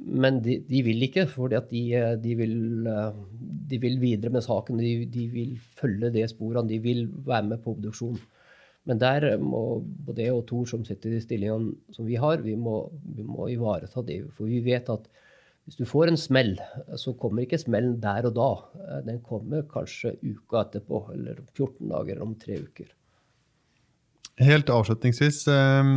Men 0.00 0.42
de, 0.44 0.58
de 0.68 0.82
vil 0.84 1.08
ikke, 1.08 1.24
for 1.32 1.52
de, 1.52 1.80
de, 2.20 2.34
vil, 2.36 2.54
de 3.72 3.80
vil 3.80 3.96
videre 4.04 4.32
med 4.36 4.44
saken. 4.44 4.84
De, 4.84 5.08
de 5.08 5.26
vil 5.32 5.56
følge 5.80 6.12
de 6.12 6.28
sporene. 6.28 6.68
De 6.68 6.76
vil 6.84 7.06
være 7.24 7.48
med 7.54 7.64
på 7.64 7.72
obduksjon. 7.72 8.20
Men 8.88 9.00
der 9.00 9.34
må 9.42 9.80
både 10.06 10.24
jeg 10.24 10.34
og 10.34 10.46
Tor, 10.48 10.68
som 10.68 10.84
sitter 10.86 11.10
i 11.10 11.18
de 11.18 11.24
stillingene 11.24 11.94
som 11.94 12.06
vi 12.08 12.16
har, 12.20 12.40
vi 12.44 12.56
må, 12.56 12.86
vi 13.16 13.26
må 13.26 13.50
ivareta 13.52 14.02
det. 14.06 14.22
For 14.36 14.48
vi 14.48 14.62
vet 14.64 14.88
at 14.92 15.10
hvis 15.68 15.76
du 15.78 15.84
får 15.86 16.10
en 16.10 16.18
smell, 16.18 16.54
så 16.98 17.12
kommer 17.20 17.44
ikke 17.44 17.60
smellen 17.60 17.98
der 18.02 18.26
og 18.26 18.32
da. 18.38 18.48
Den 19.06 19.20
kommer 19.22 19.66
kanskje 19.70 20.16
uka 20.24 20.64
etterpå, 20.64 21.04
eller 21.14 21.44
14 21.52 21.92
dager 21.92 22.24
om 22.24 22.32
tre 22.40 22.56
uker. 22.64 22.88
Helt 24.40 24.70
avslutningsvis, 24.72 25.42
eh, 25.52 25.90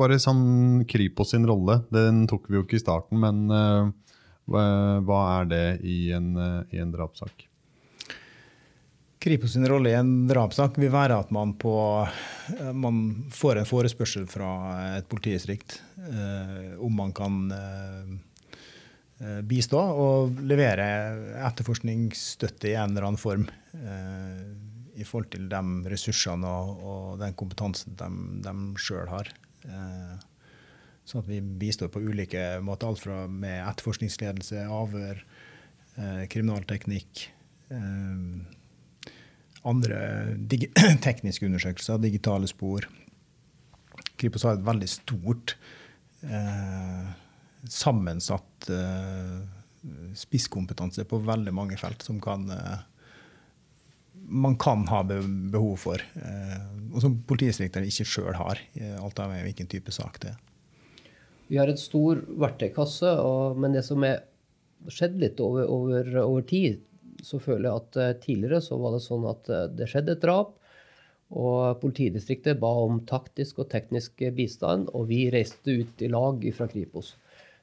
bare 0.00 0.16
sånn 0.22 0.86
Kripos 0.88 1.34
sin 1.34 1.44
rolle. 1.46 1.82
Den 1.92 2.24
tok 2.26 2.48
vi 2.48 2.56
jo 2.56 2.64
ikke 2.64 2.78
i 2.78 2.82
starten, 2.82 3.20
men 3.20 3.44
eh, 3.52 3.90
hva 4.48 5.20
er 5.34 5.50
det 5.52 5.66
i 5.84 5.98
en, 6.16 6.32
eh, 6.40 6.62
i 6.72 6.80
en 6.80 6.94
drapssak? 6.94 7.47
Kripos 9.18 9.52
sin 9.52 9.66
rolle 9.66 9.90
i 9.90 9.98
en 9.98 10.28
drapssak 10.30 10.78
vil 10.78 10.92
være 10.94 11.16
at 11.18 11.32
man, 11.34 11.56
på, 11.58 11.74
man 12.72 13.00
får 13.34 13.58
en 13.58 13.66
forespørsel 13.66 14.28
fra 14.30 14.50
et 14.94 15.08
politidistrikt 15.10 15.80
om 16.78 16.94
man 16.94 17.10
kan 17.16 17.40
bistå 19.50 19.80
og 19.82 20.38
levere 20.46 20.86
etterforskningsstøtte 21.48 22.70
i 22.70 22.76
en 22.78 22.94
eller 22.94 23.08
annen 23.08 23.18
form 23.18 23.48
i 24.98 25.06
forhold 25.06 25.30
til 25.34 25.46
de 25.50 25.90
ressursene 25.92 26.48
og, 26.48 26.82
og 26.82 27.20
den 27.20 27.36
kompetansen 27.38 27.94
de, 27.98 28.08
de 28.44 28.54
sjøl 28.82 29.06
har. 29.10 29.30
Eh, 29.68 30.14
sånn 31.08 31.22
at 31.22 31.30
vi 31.30 31.40
bistår 31.62 31.90
på 31.92 32.02
ulike 32.02 32.58
måter, 32.64 32.90
alt 32.90 33.02
fra 33.04 33.22
med 33.30 33.60
etterforskningsledelse, 33.62 34.64
avhør, 34.66 35.22
eh, 35.96 36.24
kriminalteknikk, 36.32 37.28
eh, 37.74 38.57
andre 39.66 40.36
tekniske 41.06 41.46
undersøkelser, 41.46 42.00
digitale 42.02 42.48
spor. 42.50 42.88
Kripos 44.18 44.44
har 44.46 44.58
et 44.58 44.66
veldig 44.66 44.88
stort, 44.90 45.56
eh, 46.22 47.08
sammensatt 47.68 48.70
eh, 48.70 49.38
spisskompetanse 50.18 51.04
på 51.08 51.20
veldig 51.26 51.54
mange 51.54 51.78
felt 51.80 52.02
som 52.06 52.20
kan 52.22 52.48
eh, 52.50 52.78
man 54.28 54.58
kan 54.60 54.82
ha 54.90 55.02
behov 55.06 55.76
for, 55.80 56.02
eh, 56.20 56.64
og 56.92 57.00
som 57.00 57.14
politidistriktene 57.24 57.88
ikke 57.88 58.04
sjøl 58.04 58.34
har. 58.36 58.60
Alt 59.00 59.22
av 59.22 59.32
hvilken 59.32 59.70
type 59.70 59.94
sak 59.94 60.18
det 60.20 60.34
er. 60.34 60.42
Vi 61.48 61.56
har 61.56 61.70
en 61.70 61.80
stor 61.80 62.20
verktøykasse, 62.28 63.14
men 63.56 63.72
det 63.72 63.86
som 63.86 64.04
er 64.04 64.20
skjedd 64.92 65.16
litt 65.22 65.40
over, 65.40 65.64
over, 65.72 66.10
over, 66.20 66.44
tid, 66.46 66.82
så 67.24 67.40
føler 67.42 67.68
jeg 67.68 67.82
at 67.82 67.98
eh, 68.02 68.16
tidligere 68.22 68.62
så 68.64 68.78
var 68.80 68.94
det 68.94 69.04
sånn 69.04 69.26
at 69.30 69.50
eh, 69.52 69.66
det 69.78 69.88
skjedde 69.90 70.16
et 70.16 70.24
drap. 70.24 70.54
Og 71.28 71.80
politidistriktet 71.82 72.60
ba 72.60 72.70
om 72.86 73.02
taktisk 73.08 73.60
og 73.60 73.68
teknisk 73.72 74.22
bistand, 74.36 74.88
og 74.96 75.10
vi 75.10 75.26
reiste 75.32 75.74
ut 75.82 76.00
i 76.00 76.08
lag 76.08 76.44
fra 76.56 76.68
Kripos. 76.70 77.12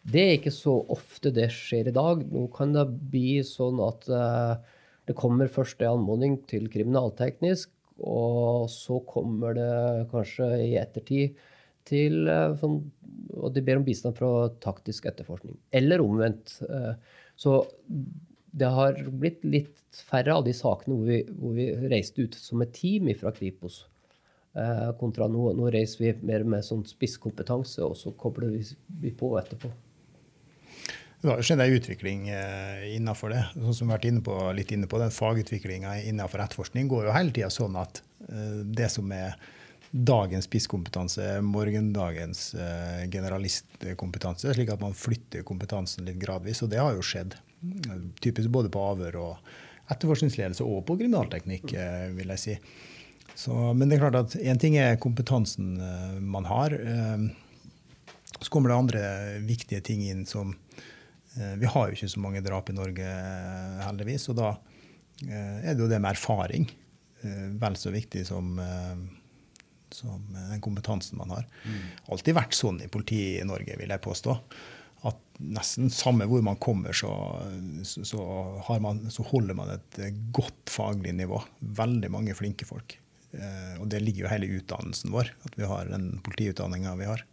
Det 0.05 0.21
er 0.21 0.35
ikke 0.37 0.53
så 0.53 0.75
ofte 0.93 1.31
det 1.33 1.47
skjer 1.49 1.89
i 1.89 1.95
dag. 1.95 2.21
Nå 2.29 2.45
kan 2.53 2.75
det 2.75 2.85
bli 3.09 3.39
sånn 3.41 3.81
at 3.81 4.05
uh, 4.13 4.61
det 5.09 5.15
kommer 5.17 5.49
først 5.49 5.81
en 5.81 5.95
anmodning 5.95 6.37
til 6.49 6.67
kriminalteknisk, 6.69 7.71
og 8.05 8.69
så 8.69 8.99
kommer 9.09 9.57
det 9.57 10.05
kanskje 10.11 10.49
i 10.61 10.71
ettertid 10.77 11.37
til 11.85 12.25
eh, 12.31 12.55
sånn, 12.59 12.79
Og 13.35 13.53
de 13.55 13.61
ber 13.65 13.79
om 13.79 13.85
bistand 13.85 14.17
fra 14.17 14.49
taktisk 14.63 15.05
etterforskning. 15.09 15.55
Eller 15.75 16.03
omvendt. 16.03 16.57
Eh, 16.65 16.93
så 17.37 17.59
det 18.55 18.69
har 18.71 18.99
blitt 19.11 19.43
litt 19.43 20.03
færre 20.07 20.37
av 20.39 20.45
de 20.45 20.53
sakene 20.55 20.95
hvor 20.95 21.09
vi, 21.09 21.19
hvor 21.27 21.55
vi 21.57 21.67
reiste 21.91 22.23
ut 22.23 22.37
som 22.39 22.63
et 22.63 22.71
team 22.75 23.09
fra 23.19 23.33
Kripos. 23.35 23.83
Eh, 24.55 24.91
kontra 24.99 25.27
nå, 25.27 25.49
nå 25.57 25.71
reiser 25.73 26.05
vi 26.05 26.13
mer 26.29 26.45
med 26.47 26.63
sånn 26.63 26.85
spisskompetanse, 26.87 27.83
og 27.83 27.97
så 27.99 28.13
kobler 28.15 28.55
vi 28.55 29.11
på 29.11 29.33
etterpå. 29.41 29.73
Det 31.25 31.31
har 31.31 31.41
skjedd 31.41 31.63
en 31.63 31.75
utvikling 31.75 32.27
eh, 32.29 32.85
innenfor 32.95 33.33
det. 33.33 33.41
Sånn 33.57 33.75
som 33.75 33.87
vi 33.87 33.91
har 33.91 33.97
vært 33.97 34.09
inne 34.11 34.23
på, 34.23 34.37
litt 34.55 34.71
inne 34.75 34.87
på, 34.87 34.99
den 35.01 35.11
Fagutviklinga 35.11 35.97
innenfor 36.05 36.43
etterforskning 36.43 36.87
går 36.91 37.07
jo 37.07 37.15
hele 37.15 37.35
tida 37.35 37.51
sånn 37.51 37.75
at 37.81 38.03
eh, 38.29 38.61
det 38.77 38.91
som 38.93 39.11
er 39.15 39.33
dagens 39.95 40.47
spisskompetanse, 40.47 41.39
morgendagens 41.45 42.49
eh, 42.59 43.03
generalistkompetanse, 43.11 44.53
slik 44.53 44.71
at 44.73 44.83
man 44.83 44.95
flytter 44.95 45.43
kompetansen 45.47 46.07
litt 46.07 46.19
gradvis. 46.21 46.61
Og 46.63 46.71
det 46.71 46.83
har 46.83 46.95
jo 46.95 47.03
skjedd. 47.05 47.35
Typisk 48.21 48.51
både 48.53 48.71
på 48.73 48.81
avhør 48.91 49.19
og 49.21 49.53
etterforskningsledelse 49.93 50.65
og 50.65 50.83
på 50.87 50.97
kriminalteknikk, 50.99 51.71
vil 52.17 52.33
jeg 52.33 52.41
si. 52.41 52.55
Så, 53.35 53.53
men 53.77 53.89
det 53.89 53.97
er 53.97 54.05
klart 54.05 54.17
at 54.19 54.35
én 54.39 54.59
ting 54.61 54.77
er 54.81 54.99
kompetansen 55.01 55.75
man 56.25 56.47
har. 56.49 56.73
Så 58.39 58.49
kommer 58.53 58.71
det 58.71 58.77
andre 58.77 59.03
viktige 59.45 59.83
ting 59.85 60.01
inn 60.07 60.23
som 60.29 60.55
Eh, 61.35 61.55
vi 61.59 61.67
har 61.67 61.89
jo 61.89 61.97
ikke 61.97 62.11
så 62.11 62.21
mange 62.23 62.43
drap 62.43 62.69
i 62.71 62.75
Norge, 62.75 63.03
eh, 63.03 63.83
heldigvis. 63.83 64.29
Og 64.31 64.39
da 64.39 64.53
eh, 65.25 65.67
er 65.67 65.73
det 65.73 65.83
jo 65.83 65.91
det 65.91 66.01
med 66.01 66.15
erfaring 66.15 66.71
vel 67.25 67.73
så 67.73 67.89
viktig 67.89 68.19
som, 68.27 68.51
som 69.89 70.27
den 70.29 70.59
kompetansen 70.61 71.17
man 71.17 71.31
har. 71.33 71.47
Mm. 71.63 71.79
Alltid 72.13 72.35
vært 72.37 72.53
sånn 72.53 72.77
i 72.85 72.89
politiet 72.91 73.39
i 73.39 73.47
Norge, 73.49 73.73
vil 73.79 73.89
jeg 73.89 74.03
påstå. 74.03 74.35
At 75.05 75.39
nesten 75.43 75.91
samme 75.93 76.27
hvor 76.29 76.41
man 76.45 76.57
kommer, 76.61 76.95
så, 76.95 77.11
så, 77.83 78.25
man, 78.81 79.03
så 79.13 79.25
holder 79.29 79.57
man 79.57 79.75
et 79.75 79.99
godt 80.33 80.71
faglig 80.71 81.13
nivå. 81.17 81.41
Veldig 81.59 82.11
mange 82.13 82.35
flinke 82.37 82.67
folk. 82.67 82.97
Og 83.81 83.87
det 83.91 83.99
ligger 84.01 84.25
jo 84.25 84.31
hele 84.31 84.49
utdannelsen 84.57 85.11
vår, 85.13 85.29
at 85.47 85.57
vi 85.59 85.67
har 85.67 85.89
den 85.91 86.13
politiutdanninga 86.25 86.95
vi 86.99 87.09
har. 87.09 87.25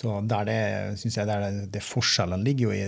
Så 0.00 0.20
der 0.30 0.46
det, 0.46 0.60
synes 1.00 1.16
jeg 1.18 1.28
der 1.28 1.42
det, 1.44 1.64
det 1.74 1.82
forskjellene 1.84 2.46
ligger 2.46 2.70
jo 2.70 2.76
i, 2.76 2.84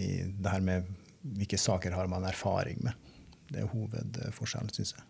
i, 0.00 0.08
det 0.32 0.54
her 0.54 0.64
med 0.64 0.88
hvilke 1.36 1.58
saker 1.60 1.94
har 1.94 2.08
man 2.10 2.24
erfaring 2.26 2.80
med. 2.86 2.96
Det 3.50 3.62
er 3.62 3.70
hovedforskjellen, 3.70 4.72
syns 4.74 4.96
jeg. 4.96 5.04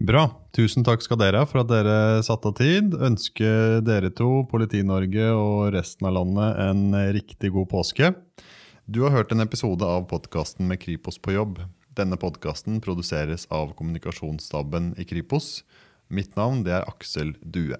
Bra. 0.00 0.22
Tusen 0.56 0.80
takk 0.80 1.02
skal 1.04 1.18
dere 1.20 1.42
ha 1.42 1.46
for 1.48 1.60
at 1.60 1.68
dere 1.68 2.22
satte 2.24 2.48
av 2.48 2.56
tid. 2.56 2.94
Ønsker 2.96 3.82
dere 3.84 4.08
to, 4.16 4.46
Politi-Norge 4.48 5.26
og 5.36 5.74
resten 5.74 6.08
av 6.08 6.16
landet 6.16 6.62
en 6.64 6.96
riktig 7.12 7.52
god 7.52 7.68
påske. 7.68 8.14
Du 8.88 9.02
har 9.04 9.12
hørt 9.12 9.34
en 9.34 9.44
episode 9.44 9.84
av 9.84 10.08
podkasten 10.08 10.66
med 10.70 10.80
Kripos 10.80 11.20
på 11.20 11.36
jobb. 11.36 11.60
Denne 12.00 12.16
podkasten 12.16 12.80
produseres 12.80 13.44
av 13.52 13.76
kommunikasjonsstaben 13.76 14.94
i 14.96 15.04
Kripos. 15.04 15.60
Mitt 16.08 16.32
navn 16.32 16.64
er 16.64 16.88
Aksel 16.88 17.36
Due. 17.44 17.76